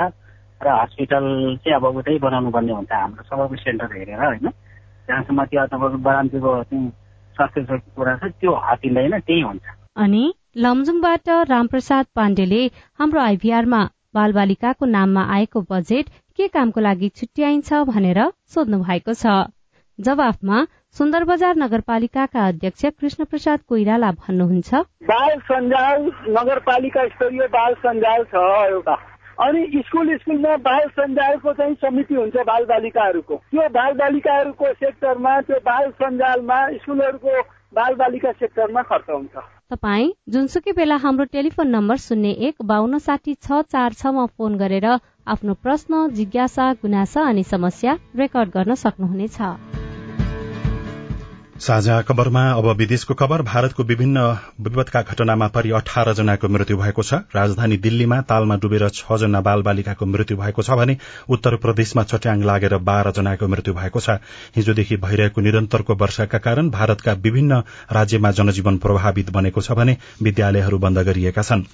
र 0.61 0.67
हस्पिटल 0.81 1.25
चाहिँ 1.63 1.75
अब 1.75 1.85
उतै 2.01 2.17
बनाउनु 2.25 2.49
पर्ने 2.51 2.73
हुन्छ 2.73 2.91
हाम्रो 2.91 3.23
सबैको 3.29 3.55
सेन्टर 3.65 3.89
हेरेर 3.97 4.19
होइन? 4.23 4.47
जहाँसम्म 5.07 5.45
त्यो 5.51 5.65
तपाईँको 5.67 5.97
बरामतीको 6.07 6.51
चाहिँ 6.63 6.89
स्वास्थ्य 7.35 7.79
कुरा 7.95 8.15
छ 8.17 8.23
त्यो 8.41 8.51
हटिँदैन 8.67 9.19
त्यही 9.19 9.41
हुन्छ। 9.41 9.65
अनि 9.97 10.23
लमजुङबाट 10.57 11.29
रामप्रसाद 11.49 12.05
पाण्डेले 12.15 12.61
हाम्रो 12.99 13.19
आइभीआरमा 13.21 13.81
बालबालिकाको 14.15 14.85
नाममा 14.85 15.23
आएको 15.35 15.61
बजेट 15.71 16.05
के 16.37 16.47
कामको 16.55 16.79
लागि 16.81 17.09
छुट्याइन्छ 17.17 17.69
भनेर 17.89 18.19
सोध्नु 18.53 18.77
भएको 18.83 19.13
छ। 19.13 19.25
जवाफमा 20.01 20.65
सुन्दर 20.97 21.23
बजार 21.25 21.55
नगरपालिकाका 21.57 22.47
अध्यक्ष 22.47 22.85
कृष्ण 22.99 23.25
प्रसाद 23.25 23.59
कोइराला 23.69 24.11
भन्नुहुन्छ। 24.19 24.73
बाल 25.05 25.37
सञ्जाल 25.47 26.11
नगरपालिका 26.37 27.07
स्तरीय 27.07 27.47
बाल 27.53 27.73
सञ्जाल 27.85 28.23
छ 28.33 28.43
एउटा। 28.65 28.97
अनि 29.43 29.81
स्कुल 29.85 30.15
स्कुलमा 30.17 30.55
बाल 30.65 30.87
सञ्जालको 30.97 31.53
चाहिँ 31.53 31.75
समिति 31.81 32.15
हुन्छ 32.15 32.35
बाल 32.47 32.65
बालिकाहरूको 32.65 33.35
त्यो 33.51 33.69
बाल 33.69 33.93
बालिकाहरूको 34.01 34.73
सेक्टरमा 34.73 35.39
त्यो 35.41 35.59
बाल 35.65 35.89
सञ्जालमा 36.01 36.59
स्कुलहरूको 36.75 37.41
बाल 37.73 37.93
बालिका 37.95 38.31
सेक्टरमा 38.33 38.81
खर्च 38.83 39.09
हुन्छ। 39.09 39.43
तपाई 39.71 40.11
जुनसुकै 40.29 40.71
बेला 40.77 40.95
हाम्रो 41.03 41.25
टेलिफोन 41.33 41.67
नम्बर 41.75 41.97
शून्य 42.05 42.29
एक 42.47 42.67
बान्न 42.67 42.97
साठी 42.99 43.33
छ 43.35 43.61
चार 43.71 43.93
छमा 43.99 44.25
फोन 44.37 44.57
गरेर 44.57 44.87
आफ्नो 45.27 45.53
प्रश्न 45.63 46.07
जिज्ञासा 46.13 46.71
गुनासा 46.81 47.27
अनि 47.29 47.43
समस्या 47.49 47.97
रेकर्ड 48.15 48.49
गर्न 48.53 48.73
सक्नुहुनेछ। 48.83 49.39
साझा 51.61 52.01
खबरमा 52.01 52.41
अब 52.51 52.67
विदेशको 52.77 53.13
खबर 53.13 53.41
भारतको 53.41 53.83
विभिन्न 53.83 54.19
विपदका 54.65 55.01
घटनामा 55.03 55.47
परि 55.47 55.71
अठार 55.71 56.11
जनाको 56.13 56.47
मृत्यु 56.49 56.77
भएको 56.77 57.03
छ। 57.03 57.13
राजधानी 57.35 57.77
दिल्लीमा 57.77 58.19
तालमा 58.25 58.55
डुबेर 58.57 58.87
छ 58.89 59.17
जना 59.21 59.41
बाल 59.41 59.61
बालिकाको 59.61 60.05
मृत्यु 60.07 60.37
भएको 60.37 60.61
छ 60.63 60.79
भने 60.81 60.97
उत्तर 61.29 61.55
प्रदेशमा 61.61 62.03
चट्याङ 62.03 62.43
लागेर 62.43 62.77
बाह्र 62.81 63.11
जनाको 63.13 63.47
मृत्यु 63.47 63.73
भएको 63.73 63.99
छ। 63.99 64.17
हिजोदेखि 64.57 64.97
भइरहेको 64.97 65.41
निरन्तरको 65.41 65.95
वर्षाका 65.95 66.37
कारण 66.41 66.69
भारतका 66.71 67.13
विभिन्न 67.21 67.63
राज्यमा 67.93 68.31
जनजीवन 68.31 68.77
प्रभावित 68.81 69.29
बनेको 69.29 69.61
छ 69.61 69.77
भने 69.77 69.97
विद्यालयहरू 70.19 70.77
बन्द 70.79 71.05
गरिएका 71.05 71.41
छन्। 71.43 71.65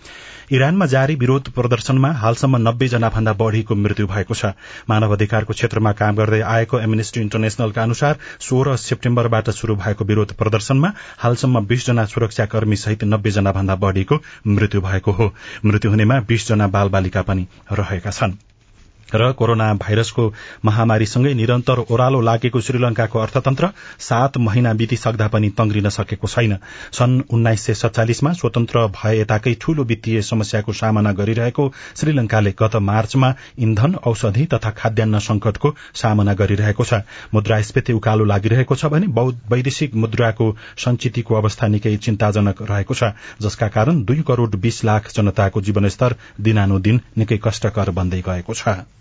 इरानमा 0.51 0.85
जारी 0.87 1.15
विरोध 1.15 1.49
प्रदर्शनमा 1.51 2.11
हालसम्म 2.17 2.57
नब्बे 2.67 2.87
जना 2.87 3.07
भन्दा 3.09 3.33
बढ़ीको 3.39 3.75
मृत्यु 3.77 4.07
भएको 4.07 4.33
छ। 4.33 4.51
मानव 4.89 5.13
अधिकारको 5.13 5.53
क्षेत्रमा 5.53 5.91
काम 5.93 6.15
गर्दै 6.15 6.41
आएको 6.41 6.79
एमनेस्टी 6.81 7.21
इन्टरनेशनलका 7.21 7.83
अनुसार 7.83 8.19
सोह्र 8.41 8.75
सेप्टेम्बरबाट 8.79 9.49
शुरू 9.51 9.75
भएको 9.77 10.05
विरोध 10.05 10.33
प्रदर्शनमा 10.33 10.93
हालसम्म 11.19 11.65
बीस 11.65 11.85
जना 11.87 12.05
सुरक्षाकर्मी 12.05 12.75
सहित 12.75 13.03
नब्बे 13.03 13.31
जना 13.31 13.51
भन्दा 13.51 13.75
बढ़ीको 13.75 14.19
मृत्यु 14.47 14.81
भएको 14.81 15.11
हो। 15.11 15.33
मृत्यु 15.65 15.91
हुनेमा 15.91 16.19
बीस 16.19 16.47
जना 16.47 16.67
बाल 16.67 16.89
बालिका 16.89 17.21
पनि 17.21 17.47
रहेका 17.71 18.11
छन्। 18.11 18.46
र 19.15 19.31
कोरोना 19.33 19.73
भाइरसको 19.75 20.23
महामारीसँगै 20.65 21.33
निरन्तर 21.33 21.79
ओह्रालो 21.81 22.21
लागेको 22.21 22.61
श्रीलंकाको 22.61 23.19
अर्थतन्त्र 23.19 23.69
सात 23.99 24.37
महिना 24.37 24.73
बितिसक्दा 24.73 25.27
पनि 25.27 25.49
तंग्रिन 25.57 25.89
सकेको 25.89 26.27
छैन। 26.27 26.57
सन् 26.91 27.21
उन्नाइस 27.29 27.65
सय 27.65 27.73
सत्तालिसमा 27.75 28.31
स्वतन्त्र 28.33 28.85
भए 28.95 29.19
यताकै 29.19 29.53
ठूलो 29.61 29.83
वित्तीय 29.83 30.21
समस्याको 30.23 30.73
सामना 30.73 31.11
गरिरहेको 31.13 31.71
श्रीलंकाले 31.95 32.51
गत 32.59 32.75
मार्चमा 32.83 33.33
इन्धन 33.59 33.95
औषधि 34.07 34.45
तथा 34.53 34.71
खाद्यान्न 34.77 35.19
संकटको 35.21 35.73
सामना 35.95 36.33
गरिरहेको 36.33 36.83
छ। 36.83 37.01
मुद्रास्फीति 37.33 37.93
उकालो 37.93 38.25
लागिरहेको 38.25 38.75
छ 38.75 38.85
भने 38.87 39.07
वैदेशिक 39.49 39.95
मुद्राको 39.97 40.51
संचितिको 40.77 41.35
अवस्था 41.35 41.67
निकै 41.67 41.95
चिन्ताजनक 41.99 42.61
रहेको 42.69 42.93
छ 42.93 43.13
जसका 43.41 43.67
कारण 43.69 44.03
दुई 44.03 44.21
करोड़ 44.27 44.55
बीस 44.57 44.83
लाख 44.85 45.11
जनताको 45.15 45.61
जीवनस्तर 45.61 46.15
दिनानुदिन 46.41 47.01
निकै 47.17 47.39
कष्टकर 47.43 47.91
बन्दै 47.91 48.21
गएको 48.27 48.53
छ। 48.53 48.96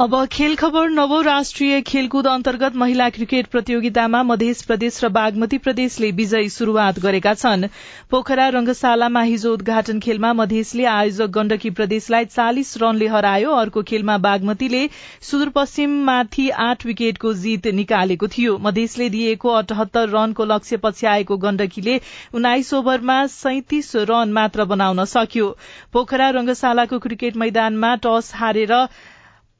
अब 0.00 0.12
खेल 0.32 0.54
खबर 0.56 0.88
नवौं 0.88 1.22
राष्ट्रिय 1.24 1.80
खेलकुद 1.86 2.26
अन्तर्गत 2.26 2.74
महिला 2.76 3.08
क्रिकेट 3.10 3.46
प्रतियोगितामा 3.46 4.22
मध्य 4.22 4.52
प्रदेश 4.66 4.98
र 5.04 5.08
बागमती 5.08 5.58
प्रदेशले 5.58 6.10
विजयी 6.20 6.48
शुरूआत 6.56 6.98
गरेका 7.00 7.32
छन्। 7.34 7.66
पोखरा 8.10 8.46
रंगशालामा 8.56 9.22
हिजो 9.22 9.52
उद्घाटन 9.54 9.98
खेलमा 10.00 10.32
मधेसले 10.42 10.84
आयोजक 10.92 11.30
गण्डकी 11.38 11.70
प्रदेशलाई 11.80 12.24
चालिस 12.26 12.76
रनले 12.82 13.08
हरायो। 13.08 13.50
अर्को 13.54 13.82
खेलमा 13.90 14.18
बागमतीले 14.28 14.86
सुदूरपश्चिममाथि 15.30 16.48
आठ 16.68 16.86
विकेटको 16.86 17.34
जीत 17.42 17.66
निकालेको 17.80 18.28
थियो। 18.38 18.56
मधेसले 18.68 19.10
दिएको 19.10 19.58
अठहत्तर 19.64 20.08
रनको 20.14 20.44
लक्ष्य 20.44 20.76
पछ्याएको 20.86 21.36
गण्डकीले 21.48 22.00
उन्नाइस 22.34 22.72
ओभरमा 22.74 23.18
सैतिस 23.34 23.94
रन 24.14 24.38
मात्र 24.40 24.70
बनाउन 24.76 25.04
सक्यो। 25.10 25.52
पोखरा 25.92 26.30
रंगशालाको 26.40 26.98
क्रिकेट 27.00 27.36
मैदानमा 27.36 27.94
टस 28.06 28.32
हारेर 28.36 28.78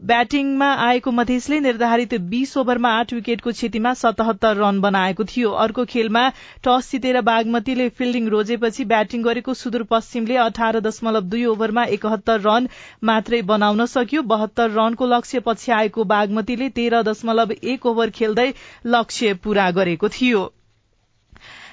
ब्याटिङमा 0.01 0.67
आएको 0.81 1.11
मधेसले 1.11 1.59
निर्धारित 1.61 2.15
बीस 2.31 2.57
ओभरमा 2.57 2.91
आठ 2.97 3.13
विकेटको 3.13 3.53
क्षतिमा 3.53 3.93
सतहत्तर 3.95 4.57
रन 4.57 4.81
बनाएको 4.81 5.25
थियो। 5.25 5.51
अर्को 5.63 5.85
खेलमा 5.85 6.23
टस 6.67 6.91
जितेर 6.93 7.21
बागमतीले 7.21 7.89
फिल्डिङ 7.99 8.29
रोजेपछि 8.35 8.85
ब्याटिङ 8.93 9.23
गरेको 9.23 9.55
सुदूरपश्चिमले 9.63 10.37
अठार 10.45 10.79
दशमलव 10.81 11.29
दुई 11.33 11.45
ओभरमा 11.55 11.85
एकहत्तर 11.97 12.41
रन 12.41 12.69
मात्रै 13.11 13.43
बनाउन 13.51 13.87
सक्यो। 13.87 14.23
बहत्तर 14.35 14.71
रनको 14.73 15.07
लक्ष्य 15.07 15.41
पछ्याएको 15.49 16.05
बागमतीले 16.15 16.69
तेह्र 16.79 17.03
दशमलव 17.11 17.57
एक 17.75 17.87
ओभर 17.87 18.15
खेल्दै 18.21 18.53
लक्ष्य 18.89 19.35
पूरा 19.43 19.71
गरेको 19.81 20.09
थियो। 20.11 20.45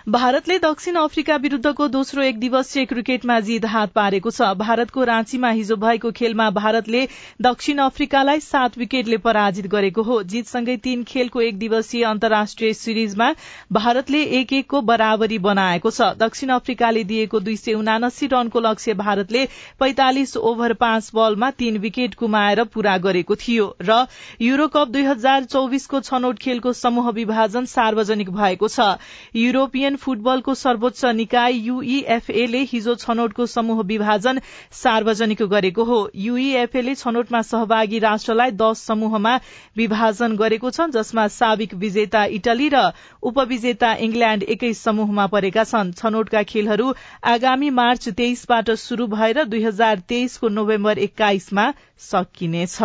भारतले 0.08 0.58
दक्षिण 0.60 0.96
अफ्रिका 0.96 1.36
विरूद्धको 1.36 1.88
दोस्रो 1.88 2.22
एक 2.24 2.40
दिवसीय 2.40 2.86
क्रिकेटमा 2.86 3.40
जित 3.40 3.64
हात 3.66 3.92
पारेको 3.92 4.32
छ। 4.32 4.50
भारतको 4.56 5.04
राँचीमा 5.04 5.50
हिजो 5.50 5.76
भएको 5.76 6.12
खेलमा 6.12 6.50
भारतले 6.52 7.02
दक्षिण 7.42 7.78
अफ्रिकालाई 7.80 8.40
सात 8.40 8.78
विकेटले 8.78 9.18
पराजित 9.18 9.68
गरेको 9.68 10.02
हो। 10.04 10.22
जितसँगै 10.26 10.76
तीन 10.78 11.04
खेलको 11.04 11.42
एक 11.42 11.58
दिवसीय 11.60 12.04
अन्तर्राष्ट्रिय 12.06 12.74
सिरिजमा 12.76 13.32
भारतले 13.72 14.22
एक 14.40 14.54
एकको 14.54 14.82
बराबरी 14.84 15.40
बनाएको 15.40 15.90
छ। 15.90 16.12
दक्षिण 16.20 16.50
अफ्रिकाले 16.52 17.04
दिएको 17.06 17.40
दुई 17.40 17.56
सय 17.56 17.74
उनासी 17.74 18.28
रनको 18.28 18.60
लक्ष्य 18.62 18.94
भारतले 18.94 19.46
पैंतालिस 19.80 20.36
ओभर 20.44 20.74
पाँच 20.76 21.10
बलमा 21.16 21.52
तीन 21.58 21.78
विकेट 21.80 22.16
गुमाएर 22.20 22.64
पूरा 22.70 22.98
गरेको 23.00 23.36
थियो 23.38 23.68
र 23.82 24.06
युरोकप 24.42 24.88
दुई 24.90 25.04
हजार 25.06 25.50
चौविसको 25.50 26.02
छनौट 26.04 26.40
खेलको 26.40 26.74
समूह 26.76 27.12
विभाजन 27.16 27.66
सार्वजनिक 27.74 28.30
भएको 28.32 28.68
छ। 28.70 28.90
युरोपियन 29.38 29.94
फुटबलको 29.96 30.54
सर्वोच्च 30.56 31.06
निकाय 31.16 31.54
यूईएफए 31.66 32.46
ले 32.48 32.62
हिजो 32.66 32.96
छनौटको 32.98 33.46
समूह 33.48 33.82
विभाजन 33.86 34.40
सार्वजनिक 34.74 35.42
गरेको 35.46 35.84
हो। 35.84 36.00
यूईएफए 36.18 36.82
ले 36.82 36.96
छनौटमा 36.96 37.42
सहभागी 37.44 38.00
राष्ट्रलाई 38.00 38.52
दश 38.54 38.78
समूहमा 38.84 39.36
विभाजन 39.78 40.36
गरेको 40.36 40.72
छ 40.72 40.90
जसमा 40.92 41.28
साविक 41.30 41.74
विजेता 41.76 42.24
इटली 42.36 42.70
र 42.74 42.84
उपविजेता 43.24 43.94
इंग्ल्याण्ड 44.02 44.44
एकै 44.50 44.74
समूहमा 44.76 45.28
परेका 45.30 45.64
छन्। 45.66 45.92
छनौटका 45.94 46.44
खेलहरू 46.46 46.94
आगामी 47.26 47.70
मार्च 47.72 48.10
तेइसबाट 48.18 48.72
शुरू 48.80 49.08
भएर 49.10 49.44
दुई 49.46 49.64
हजार 49.64 50.00
तेइसको 50.08 50.50
नोभेम्बर 50.52 50.98
एक्काइसमा 51.00 51.72
सकिनेछ। 52.04 52.78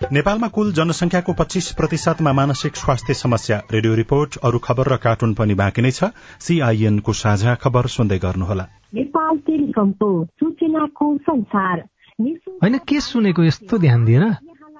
नेपालमा 0.00 0.48
कुल 0.48 0.72
जनसंख्याको 0.72 1.32
पच्चीस 1.32 1.72
प्रतिशतमा 1.72 2.32
मानसिक 2.32 2.76
स्वास्थ्य 2.76 3.14
समस्या। 3.14 3.56
रेडियो 3.72 3.94
रिपोर्ट 3.94 4.36
अरू 4.36 4.58
खबर 4.58 4.88
र 4.92 4.96
कार्टुन 4.96 5.34
पनि 5.34 5.54
बाँकी 5.54 5.82
नै 5.82 5.90
छ। 5.90 6.04
सीआईएनको 6.40 7.12
साझा 7.12 7.54
खबर 7.54 7.86
सुन्दै 7.86 8.18
गर्नुहोला। 8.18 8.64
नेपाल 8.94 9.36
टेलिकमको 9.38 10.24
सूचनाको 10.24 11.06
संसार। 11.18 11.84
होइन 12.62 12.78
के 12.88 13.00
सुनेको 13.00 13.44
यस्तो 13.44 13.78
ध्यान 13.78 14.04
दिएर 14.04 14.24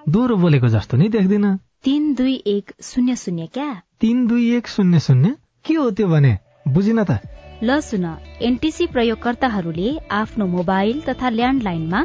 दोहोरो 0.09 0.37
बोलेको 0.37 0.69
जस्तो 0.69 0.97
नि 0.97 1.09
देख्दिन। 1.09 1.57
तीन 1.85 2.15
दुई 2.15 2.35
एक 2.47 2.73
शून्य 2.83 3.17
शून्य 3.17 3.47
क्या? 3.47 3.83
तीन 4.01 4.27
दुई 4.27 4.57
एक 4.57 4.69
शून्य 4.69 5.01
शून्य? 5.01 5.37
के 5.65 5.75
हो 5.75 5.91
त्यो 5.91 6.09
भने? 6.09 6.39
बुझिन 6.69 7.05
त। 7.05 7.21
ल 7.63 7.81
सुन 7.81 8.05
एनटिसी 8.41 8.87
प्रयोगकर्ताहरूले 8.87 9.99
आफ्नो 10.11 10.47
मोबाइल 10.47 11.01
तथा 11.01 11.29
ल्यान्डलाइनमा 11.29 12.05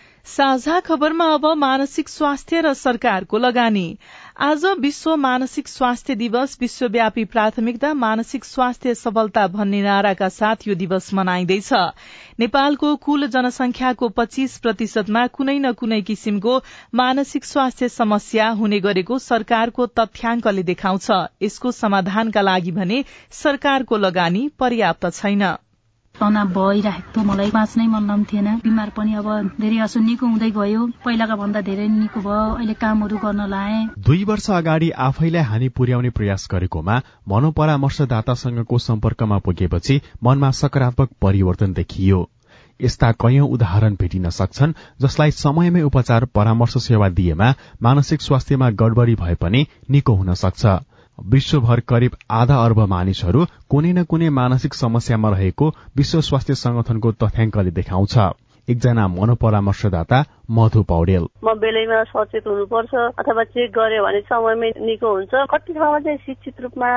साझा 0.25 0.79
खबरमा 0.79 1.25
अब 1.33 1.45
मानसिक 1.57 2.09
स्वास्थ्य 2.09 2.61
र 2.61 2.73
सरकारको 2.73 3.37
लगानी। 3.37 3.97
आज 4.39 4.65
विश्व 4.79 5.15
मानसिक 5.15 5.67
स्वास्थ्य 5.67 6.15
दिवस 6.15 6.57
विश्वव्यापी 6.61 7.25
प्राथमिकता 7.25 7.93
मानसिक 7.93 8.45
स्वास्थ्य 8.45 8.93
सफलता 8.95 9.47
भन्ने 9.47 9.81
नाराका 9.81 10.29
साथ 10.29 10.67
यो 10.67 10.75
दिवस 10.75 11.13
मनाइँदैछ। 11.13 11.73
नेपालको 12.39 12.95
कुल 12.95 13.27
जनसंख्याको 13.27 14.09
पच्चीस 14.09 14.57
प्रतिशतमा 14.57 15.25
कुनै 15.27 15.57
न 15.59 15.71
कुनै 15.71 16.01
किसिमको 16.01 16.61
मानसिक 16.95 17.45
स्वास्थ्य 17.45 17.89
समस्या 17.89 18.49
हुने 18.49 18.79
गरेको 18.79 19.19
सरकारको 19.19 19.87
तथ्याङ्कले 19.87 20.63
देखाउँछ। 20.63 21.09
यसको 21.41 21.71
समाधानका 21.71 22.41
लागि 22.41 22.71
भने 22.71 23.03
सरकारको 23.31 23.97
लगानी 23.97 24.47
पर्याप्त 24.59 25.09
छैन। 25.13 25.51
तनाव 26.21 26.47
भइरहेको 26.57 27.11
थियो। 27.11 27.23
मलाई 27.25 27.51
बाँच्नै 27.51 27.85
मन 27.87 28.07
लाग्थेन 28.07 28.47
बिमार 28.63 28.89
पनि 28.97 29.13
अब 29.21 29.27
धेरै 29.61 29.77
असो 29.85 29.99
निको 29.99 30.25
हुँदै 30.27 30.51
गयो। 30.57 30.81
पहिलाका 31.05 31.35
भन्दा 31.35 31.61
धेरै 31.69 31.87
निको 31.91 32.19
भयो। 32.21 32.43
अहिले 32.55 32.73
कामहरू 32.81 33.17
गर्न 33.23 33.47
लाए। 33.49 33.77
दुई 33.99 34.23
वर्ष 34.23 34.49
अगाडि 34.51 34.89
आफैलाई 35.07 35.43
हानि 35.43 35.69
पुर्याउने 35.77 36.09
प्रयास 36.17 36.47
गरेकोमा 36.51 37.01
मनोपरामर्शदातासँगको 37.29 38.77
सम्पर्कमा 38.79 39.37
पुगेपछि 39.45 40.01
मनमा 40.23 40.51
सकारात्मक 40.59 41.09
परिवर्तन 41.21 41.73
देखियो। 41.73 42.29
यस्ता 42.79 43.11
कैयौं 43.21 43.47
उदाहरण 43.49 43.95
भेटिन 43.95 44.29
सक्छन् 44.29 44.73
जसलाई 45.01 45.31
समयमै 45.31 45.81
उपचार 45.81 46.25
परामर्श 46.35 46.77
सेवा 46.83 47.09
दिएमा 47.09 47.49
मानसिक 47.81 48.21
स्वास्थ्यमा 48.21 48.69
गडबडी 48.81 49.15
भए 49.15 49.35
पनि 49.35 49.65
निको 49.89 50.13
हुन 50.13 50.33
सक्छ। 50.33 50.65
विश्वभर 51.19 51.79
करिब 51.79 52.11
आधा 52.31 52.55
अर्ब 52.65 52.79
मानिसहरू 52.79 53.45
कुनै 53.69 53.91
न 53.93 54.03
कुनै 54.03 54.29
मानसिक 54.29 54.73
समस्यामा 54.73 55.29
रहेको 55.29 55.65
विश्व 55.97 56.21
स्वास्थ्य 56.21 56.55
संगठनको 56.55 57.11
तथ्याङ्कले 57.11 57.71
देखाउँछ। 57.71 58.17
एकजना 58.67 59.07
मनोपरामर्शदाता 59.07 60.23
मधु 60.51 60.81
पौडेल। 60.83 61.25
म 61.43 61.53
बेलैमा 61.59 62.03
सचेत 62.11 62.47
हुनुपर्छ 62.47 62.93
अथवा 63.19 63.43
चेक 63.55 63.71
गर्यो 63.71 64.03
भने 64.03 64.21
समयमै 64.29 64.69
निको 64.85 65.09
हुन्छ। 65.15 65.33
कति 65.51 65.73
ठाउँमा 65.73 65.99
चाहिँ 65.99 66.17
शिक्षित 66.25 66.61
रूपमा 66.61 66.89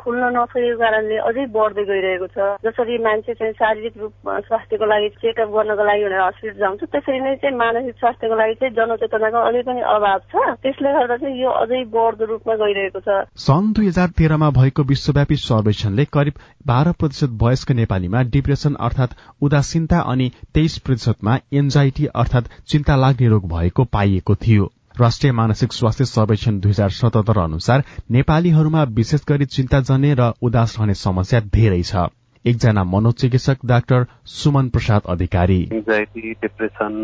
खुल्न 0.00 0.22
नसकेको 0.36 0.78
कारणले 0.78 1.16
अझै 1.28 1.44
बढ्दै 1.52 1.84
गइरहेको 1.90 2.26
छ। 2.34 2.38
जसरी 2.64 2.98
मान्छे 3.04 3.34
चाहिँ 3.34 3.52
शारीरिक 3.52 3.94
रूप 4.00 4.12
स्वास्थ्यको 4.48 4.86
लागि 4.92 5.08
चेकअप 5.22 5.48
गर्नको 5.56 5.84
लागि 5.84 6.04
भनेर 6.04 6.22
हस्पिटल 6.22 6.58
जान्छ 6.58 6.80
त्यसरी 6.92 7.20
नै 7.20 7.34
चाहिँ 7.42 7.56
मानसिक 7.56 7.94
स्वास्थ्यको 8.00 8.36
लागि 8.36 8.54
चाहिँ 8.60 8.74
जनचेतनाको 8.74 9.38
अझै 9.48 9.62
पनि 9.68 9.80
अभाव 9.94 10.18
छ। 10.32 10.34
त्यसले 10.62 10.90
गर्दा 10.92 11.16
चाहिँ 11.16 11.36
यो 11.42 11.50
अझै 11.62 11.82
बढ्दो 11.94 12.24
रूपमा 12.32 12.54
गइरहेको 12.64 13.00
छ। 13.00 13.08
सन् 13.38 13.72
दुई 13.72 13.86
हजार 13.86 14.08
तेह्रमा 14.18 14.50
भएको 14.58 14.82
विश्वव्यापी 14.92 15.36
सर्वेक्षणले 15.42 16.04
करिब 16.12 16.34
बाह्र 16.66 16.92
प्रतिशत 17.00 17.38
वयस्क 17.42 17.70
नेपालीमा 17.80 18.22
डिप्रेसन 18.32 18.74
अर्थात 18.80 19.16
उदासीनता 19.42 20.00
अनि 20.12 20.30
तेइस 20.54 20.78
प्रतिशतमा 20.86 21.36
एन्जाइटी 21.60 22.06
अर्थात 22.14 22.44
चिन्ता 22.68 22.96
लाग्ने 23.02 23.28
रोग 23.28 23.48
भएको 23.48 23.84
पाइएको 23.92 24.34
थियो। 24.44 24.70
राष्ट्रिय 25.00 25.32
मानसिक 25.32 25.72
स्वास्थ्य 25.72 26.04
सर्वेक्षण 26.04 26.58
दुई 26.60 26.70
हजार 26.70 26.90
सतहत्तर 26.90 27.38
अनुसार 27.38 27.84
नेपालीहरूमा 28.10 28.82
विशेष 28.96 29.24
गरी 29.28 29.44
चिन्ताजन्य 29.54 30.14
र 30.14 30.32
उदास 30.42 30.76
रहने 30.78 30.94
समस्या 30.94 31.40
धेरै 31.52 31.82
छ। 31.82 32.10
एकजना 32.44 32.82
मनोचिकित्सक 32.84 33.58
doctor 33.66 34.06
Suman 34.26 34.68
Prasad 34.68 35.02
Adhikari. 35.08 35.58
Anxiety 35.72 36.32
depression 36.42 36.94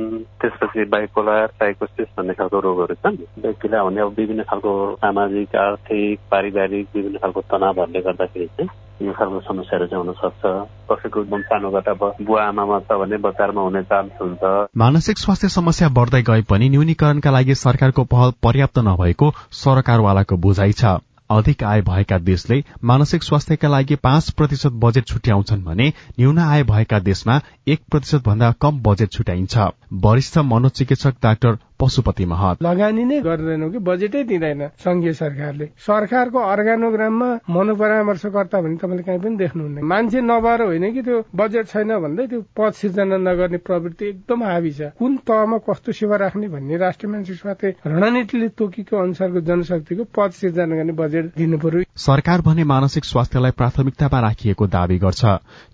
त्यसपछि 0.41 0.85
बाइपोलर 0.95 1.47
साइकोसिस 1.47 2.09
भन्ने 2.17 2.35
खालको 2.35 2.61
रोगहरू 2.61 2.95
छन्। 2.95 3.17
व्यक्तिलाई 3.39 3.81
हुने 3.81 4.01
अब 4.01 4.15
विभिन्न 4.19 4.43
खालको 4.43 4.73
सामाजिक 4.97 5.57
आर्थिक 5.57 6.21
पारिवारिक 6.31 6.87
विभिन्न 6.95 7.19
खालको 7.19 7.41
तनावहरूले 7.53 8.01
गर्दाखेरि 8.01 8.47
चाहिँ 8.47 8.71
यो 9.03 9.13
खालको 9.13 9.41
समस्याहरू 9.41 9.87
चाहिँ 9.87 10.13
सक्छ। 10.21 10.43
कसैको 10.91 11.21
एकदम 11.23 11.43
सानोबाट 11.49 11.89
बुवा 12.23 12.43
आमामा 12.45 12.79
छ 12.81 12.99
भने 13.01 13.17
बच्चामा 13.27 13.63
हुने 13.63 13.83
चान्स 13.83 14.21
हुन्छ। 14.21 14.43
मानसिक 14.77 15.19
स्वास्थ्य 15.19 15.49
समस्या 15.49 15.89
बढ्दै 15.89 16.23
गए 16.23 16.43
पनि 16.43 16.69
न्यूनीकरणका 16.69 17.31
लागि 17.31 17.55
सरकारको 17.55 18.05
पहल 18.05 18.33
पर्याप्त 18.43 18.79
नभएको 18.79 19.31
सरकारवालाको 19.55 20.37
बुझाइ 20.37 20.73
छ। 20.73 20.99
अधिक 21.31 21.63
आय 21.65 21.81
भएका 21.83 22.19
देशले 22.19 22.63
मानसिक 22.85 23.23
स्वास्थ्यका 23.23 23.69
लागि 23.69 23.97
पाँच 24.03 24.31
प्रतिशत 24.31 24.73
बजेट 24.85 25.07
छुट्याउँछन् 25.07 25.65
भने 25.65 25.89
न्यून 26.19 26.39
आय 26.39 26.63
भएका 26.65 26.99
देशमा 26.99 27.41
एक 27.69 27.81
प्रतिशत 27.91 28.25
भन्दा 28.25 28.51
कम 28.61 28.81
बजेट 28.83 29.13
छुट्याइन्छ। 29.13 29.57
वरिष्ठ 30.05 30.39
मनोचिकित्सक 30.53 31.15
डाक्टर 31.23 31.59
पशुपति 31.81 32.25
महत 32.27 32.63
लगानी 32.63 33.05
नै 33.05 33.21
गर्दैनौ 33.21 33.69
कि 33.71 33.79
बजेटै 33.89 34.23
दिँदैन 34.25 34.67
संघीय 34.79 35.13
सरकारले। 35.13 35.67
सरकारको 35.79 36.39
अर्गानोग्राममा 36.39 37.29
मनोपरामर्शकर्ता 37.51 38.61
भने 38.61 38.77
तपाईँले 38.77 39.03
कहीँ 39.03 39.19
पनि 39.19 39.37
देख्नुहुन्न। 39.37 39.85
मान्छे 39.85 40.21
नभएर 40.21 40.63
होइन 40.63 40.93
कि 40.95 41.03
त्यो 41.03 41.23
बजेट 41.35 41.67
छैन 41.69 41.91
भन्दै 41.99 42.27
त्यो 42.27 42.41
पद 42.57 42.73
सिर्जना 42.73 43.17
नगर्ने 43.21 43.59
प्रवृत्ति 43.59 44.05
एकदम 44.09 44.43
हावी 44.45 44.73
छ। 44.73 44.91
कुन 44.99 45.17
तहमा 45.29 45.59
कस्तो 45.69 45.93
सेवा 45.93 46.17
राख्ने 46.17 46.49
भन्ने 46.49 46.77
राष्ट्रिय 46.77 47.13
मानसिक 47.13 47.37
स्वास्थ्य 47.37 47.75
रणनीतिले 47.87 48.49
तोकेको 48.59 48.97
अनुसारको 48.97 49.41
जनशक्तिको 49.41 50.05
पद 50.17 50.31
सिर्जना 50.33 50.77
गर्ने 50.77 50.93
बजेट 50.93 51.33
दिनु 51.37 51.59
पर्यो। 51.59 51.83
सरकार 51.97 52.41
भने 52.41 52.65
मानसिक 52.65 53.05
स्वास्थ्यलाई 53.05 53.51
प्राथमिकतामा 53.59 54.21
राखिएको 54.21 54.67
दावी 54.69 54.99
गर्छ। 54.99 55.25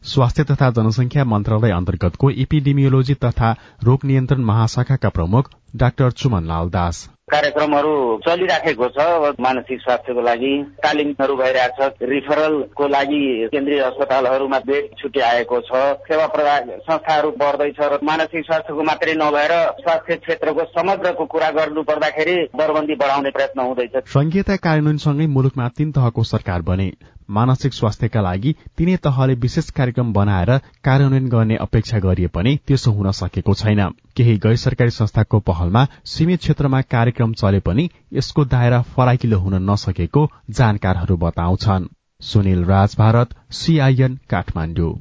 स्वास्थ्य 0.05 0.45
तथा 0.45 0.71
जनसंख्या 0.71 1.25
मन्त्रालय 1.25 1.71
अन्तर्गतको 1.71 2.31
इपिडेमियोलोजी 2.45 3.15
तथा 3.25 3.51
रोग 3.85 4.05
नियन्त्रण 4.05 4.43
महाशाखाका 4.45 5.09
प्रमुख 5.09 5.51
डाक्टर 5.77 6.11
चुमन 6.11 6.45
लाल 6.45 6.69
दास। 6.71 7.09
कार्यक्रमहरू 7.29 7.93
चलिराखेको 8.27 8.87
छ 8.95 9.05
मानसिक 9.41 9.81
स्वास्थ्यको 9.81 10.23
लागि 10.23 10.51
तालिमहरू 10.83 11.37
भइरहेको 11.37 11.87
छ 11.89 12.09
रिफरलको 12.11 12.89
लागि 12.89 13.21
केन्द्रीय 13.53 13.81
अस्पतालहरूमा 13.81 14.59
बेड 14.67 14.91
छुट्याएको 15.01 15.61
छ 15.61 15.81
सेवा 16.05 16.27
प्रदान 16.35 16.69
संस्थाहरू 16.85 17.31
बढ्दैछ 17.41 17.81
र 17.83 17.99
मानसिक 18.05 18.45
स्वास्थ्यको 18.45 18.83
मात्रै 18.91 19.15
नभएर 19.23 19.57
स्वास्थ्य 19.81 20.17
क्षेत्रको 20.21 20.69
समग्रको 20.77 21.25
कुरा 21.33 21.51
गर्नु 21.57 21.83
पर्दाखेरि 21.89 22.37
दरबन्दी 22.61 22.95
बढाउने 23.03 23.31
प्रयत्न 23.31 23.61
हुँदैछ। 23.63 23.97
संघीयता 24.15 24.57
कार्यान्वयनसँगै 24.69 25.27
मुलुकमा 25.35 25.69
तीन 25.77 25.93
तहको 25.97 26.25
सरकार 26.27 26.63
बने। 26.63 26.91
मानसिक 27.31 27.73
स्वास्थ्यका 27.73 28.21
लागि 28.21 28.51
तीनै 28.79 28.97
तहले 29.05 29.35
विशेष 29.41 29.71
कार्यक्रम 29.77 30.13
बनाएर 30.13 30.51
कार्यान्वयन 30.85 31.29
गर्ने 31.29 31.57
अपेक्षा 31.57 31.99
गरिए 31.99 32.29
पनि 32.29 32.53
त्यसो 32.69 32.91
हुन 32.93 33.11
सकेको 33.17 33.55
छैन। 33.55 33.81
केही 34.17 34.37
गैर 34.37 34.57
सरकारी 34.57 34.91
संस्थाको 34.93 35.39
पहलमा 35.41 35.87
सीमित 36.05 36.41
क्षेत्रमा 36.41 36.81
कार्यक्रम 37.15 37.33
चले 37.33 37.61
पनि 37.61 37.91
यसको 38.13 38.45
दायरा 38.45 38.81
फराकिलो 38.95 39.39
हुन 39.39 39.55
नसकेको 39.71 40.23
जानकारहरू 40.51 41.17
बताउँछन्। 41.17 41.87
सुनिल 42.21 42.65
राज 42.65 42.97
भारत 42.99 43.35
सीआईएन 43.51 44.19
काठमाडौँ। 44.31 44.95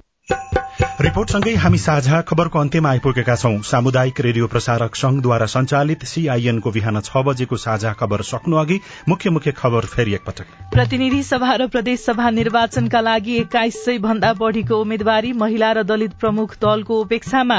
रिपोर्टसँगै 1.01 1.53
हामी 1.56 1.77
साझा 1.77 2.19
खबरको 2.21 2.60
अन्त्यमा 2.60 2.89
आइपुगेका 2.89 3.36
छौं। 3.36 3.62
सामुदायिक 3.65 4.19
रेडियो 4.21 4.47
प्रसारक 4.47 4.95
संघद्वारा 4.95 5.45
संचालित 5.45 6.03
सीआईएनको 6.06 6.71
बिहान 6.71 6.99
छ 6.99 7.23
बजेको 7.25 7.58
साझा 7.58 7.93
खबर 7.93 8.21
सक्नु 8.23 8.58
अघि 8.58 8.79
मुख्य 9.10 9.29
मुख्य 9.29 9.51
खबर 9.53 9.86
फेरि 9.89 10.13
एकपटक 10.13 10.51
प्रतिनिधि 10.73 11.21
सभा 11.23 11.56
र 11.56 11.67
प्रदेश 11.67 11.99
सभा 12.01 12.29
निर्वाचनका 12.32 13.01
लागि 13.01 13.38
एक्काइस 13.38 13.79
सय 13.86 13.97
भन्दा 13.99 14.34
बढ़ीको 14.34 14.77
उम्मेद्वारी 14.82 15.32
महिला 15.36 15.71
र 15.71 15.84
दलित 15.84 16.13
प्रमुख 16.19 16.53
दलको 16.62 16.99
उपेक्षामा 17.01 17.58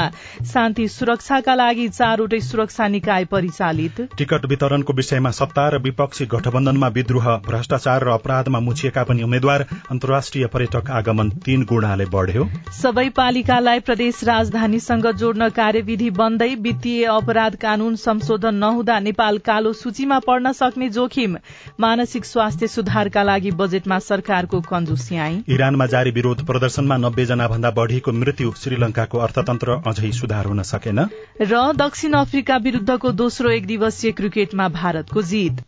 शान्ति 0.53 0.87
सुरक्षाका 0.87 1.55
लागि 1.55 1.89
चारवटै 1.89 2.39
सुरक्षा 2.41 2.87
निकाय 2.87 3.25
परिचालित। 3.25 4.01
टिकट 4.17 4.45
वितरणको 4.45 4.93
विषयमा 4.93 5.31
सत्ता 5.33 5.67
र 5.69 5.81
विपक्षी 5.81 6.25
गठबन्धनमा 6.27 6.87
विद्रोह 6.95 7.29
भ्रष्टाचार 7.49 8.07
र 8.07 8.15
अपराधमा 8.15 8.59
मुछिएका 8.61 9.03
पनि 9.03 9.23
उम्मेद्वार 9.23 9.67
अन्तर्राष्ट्रिय 9.91 10.47
पर्यटक 10.55 10.89
आगमन 10.93 11.29
तीन 11.45 11.65
गुणाले 11.65 12.05
बढ़्यो। 12.15 12.49
सबै 12.81 13.07
पालिकालाई 13.25 13.79
प्रदेश 13.79 14.17
राजधानीसँग 14.23 15.05
जोड्न 15.19 15.47
कार्यविधि 15.51 16.09
बन्दै 16.11 16.47
वित्तीय 16.61 17.05
अपराध 17.05 17.55
कानून 17.55 17.95
संशोधन 17.97 18.55
नहुँदा 18.55 18.97
नेपाल 18.99 19.37
कालो 19.47 19.71
सूचीमा 19.73 20.19
पर्न 20.27 20.51
सक्ने 20.51 20.89
जोखिम 20.97 21.37
मानसिक 21.79 22.25
स्वास्थ्य 22.25 22.67
सुधारका 22.67 23.23
लागि 23.23 23.51
बजेटमा 23.57 23.99
सरकारको 24.03 24.61
कंजुस्याई 24.69 25.41
इरानमा 25.49 25.85
जारी 25.95 26.11
विरोध 26.11 26.45
प्रदर्शनमा 26.45 26.97
नब्बे 26.99 27.25
जना 27.25 27.47
भन्दा 27.47 27.71
बढ़ीको 27.79 28.11
मृत्यु 28.15 28.53
श्रीलंकाको 28.63 29.25
अर्थतन्त्र 29.27 29.81
अझै 29.87 30.11
सुधार 30.13 30.45
हुन 30.45 30.61
सकेन। 30.73 31.07
र 31.43 31.63
दक्षिण 31.77 32.13
अफ्रिका 32.21 32.57
विरूद्धको 32.67 33.11
दोस्रो 33.23 33.49
एक 33.51 33.65
दिवसीय 33.67 34.11
क्रिकेटमा 34.21 34.69
भारतको 34.77 35.21
जीत। 35.31 35.65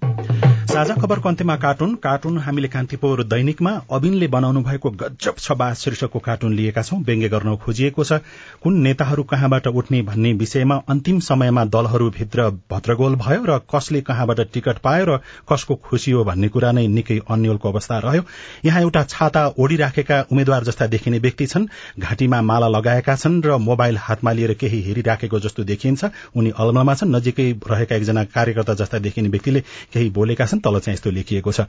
साझा 0.67 0.93
खबरको 0.93 1.29
अन्त्यमा 1.29 1.55
कार्टुन 1.57 1.93
कार्टुन 2.03 2.37
हामीले 2.39 2.67
कान्तिपुर 2.67 3.23
दैनिकमा 3.25 3.71
अबिनले 3.91 4.27
बनाउनु 4.27 4.61
भएको 4.63 4.89
गजब 5.01 5.35
छ 5.37 5.55
बास 5.57 5.83
शीर्षकको 5.83 6.19
कार्टुन 6.19 6.53
लिएका 6.53 6.81
छौं 6.81 6.99
व्यङ्ग्य 7.03 7.29
गर्न 7.29 7.46
खोजिएको 7.55 8.03
छ। 8.03 8.19
कुन 8.63 8.73
नेताहरू 8.81 9.23
कहाँबाट 9.23 9.67
उठ्ने 9.67 10.01
भन्ने 10.01 10.33
विषयमा 10.33 10.75
अन्तिम 10.89 11.19
समयमा 11.19 11.65
दलहरूभित्र 11.65 12.49
भद्रगोल 12.71 13.15
भयो 13.15 13.43
र 13.45 13.57
कसले 13.71 14.01
कहाँबाट 14.01 14.39
टिकट 14.53 14.77
पायो 14.77 15.05
र 15.05 15.19
कसको 15.49 15.75
खुशी 15.77 16.11
हो 16.11 16.23
भन्ने 16.23 16.47
कुरा 16.47 16.71
नै 16.71 16.87
निकै 16.87 17.19
अन्यलको 17.29 17.71
अवस्था 17.71 17.97
रह्यो। 17.99 18.23
यहाँ 18.65 18.81
एउटा 18.81 19.03
छाता 19.03 19.47
ओढिराखेका 19.59 20.21
उम्मेद्वार 20.31 20.63
जस्ता 20.63 20.87
देखिने 20.87 21.19
व्यक्ति 21.19 21.45
छन्। 21.45 21.67
घाँटीमा 21.99 22.41
माला 22.41 22.67
लगाएका 22.67 23.15
छन् 23.15 23.41
र 23.45 23.57
मोबाइल 23.59 23.97
हातमा 23.97 24.31
लिएर 24.31 24.53
केही 24.53 24.81
हेरिराखेको 24.81 25.39
जस्तो 25.39 25.63
देखिन्छ। 25.63 26.05
उनी 26.35 26.49
अलमलमा 26.57 26.93
छन्। 26.93 27.15
नजिकै 27.15 27.51
रहेका 27.69 27.95
एकजना 27.95 28.23
कार्यकर्ता 28.23 28.73
जस्ता 28.73 28.99
देखिने 28.99 29.29
व्यक्तिले 29.29 29.59
केही 29.93 30.09
बोलेका 30.09 30.45
छन्। 30.45 30.59
तल 30.59 30.79
चाहिँ 30.79 30.93
यस्तो 30.93 31.11
लेखिएको 31.11 31.51
छ। 31.51 31.61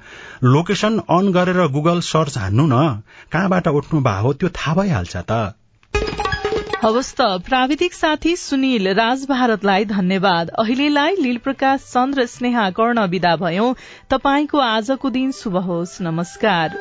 लोकेशन 0.45 0.99
अन 1.09 1.33
गरेर 1.33 1.67
गुगल 1.69 2.01
सर्च 2.01 2.39
हान्नु 2.39 2.67
न। 2.67 3.03
कहाँबाट 3.33 3.69
उठ्नु 3.69 4.01
भएको 4.01 4.23
हो 4.23 4.33
त्यो 4.33 4.49
थाहा 4.49 4.75
भइहाल्छ 4.75 5.17
त। 5.17 5.55
हवस् 6.85 7.15
प्राविधिक 7.21 7.95
साथी 7.95 8.37
सुनिल 8.37 8.89
राज 8.89 9.27
भारतलाई 9.29 9.85
धन्यवाद। 9.85 10.49
अहिलेलाई 10.49 11.17
लील 11.17 11.37
प्रकाश 11.37 11.81
चन्द्र 11.81 12.27
स्नेहा 12.27 12.71
कर्ण 12.71 13.07
विदा 13.07 13.37
भयौं। 13.37 13.75
तपाईँको 14.11 14.59
आजको 14.59 15.11
दिन 15.11 15.33
शुभ 15.33 15.57
होस् 15.57 16.03
नमस्कार। 16.03 16.77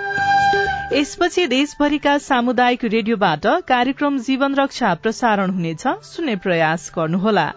यसपछि 0.93 1.48
देशभरिका 1.48 2.17
सामुदायिक 2.17 2.86
रेडियोबाट 2.86 3.46
कार्यक्रम 3.46 4.20
जीवन 4.20 4.56
रक्षा 4.56 4.93
प्रसारण 4.93 5.50
हुनेछ। 5.50 5.84
सुन्ने 5.88 6.36
प्रयास 6.36 6.91
गर्नुहोला। 6.96 7.52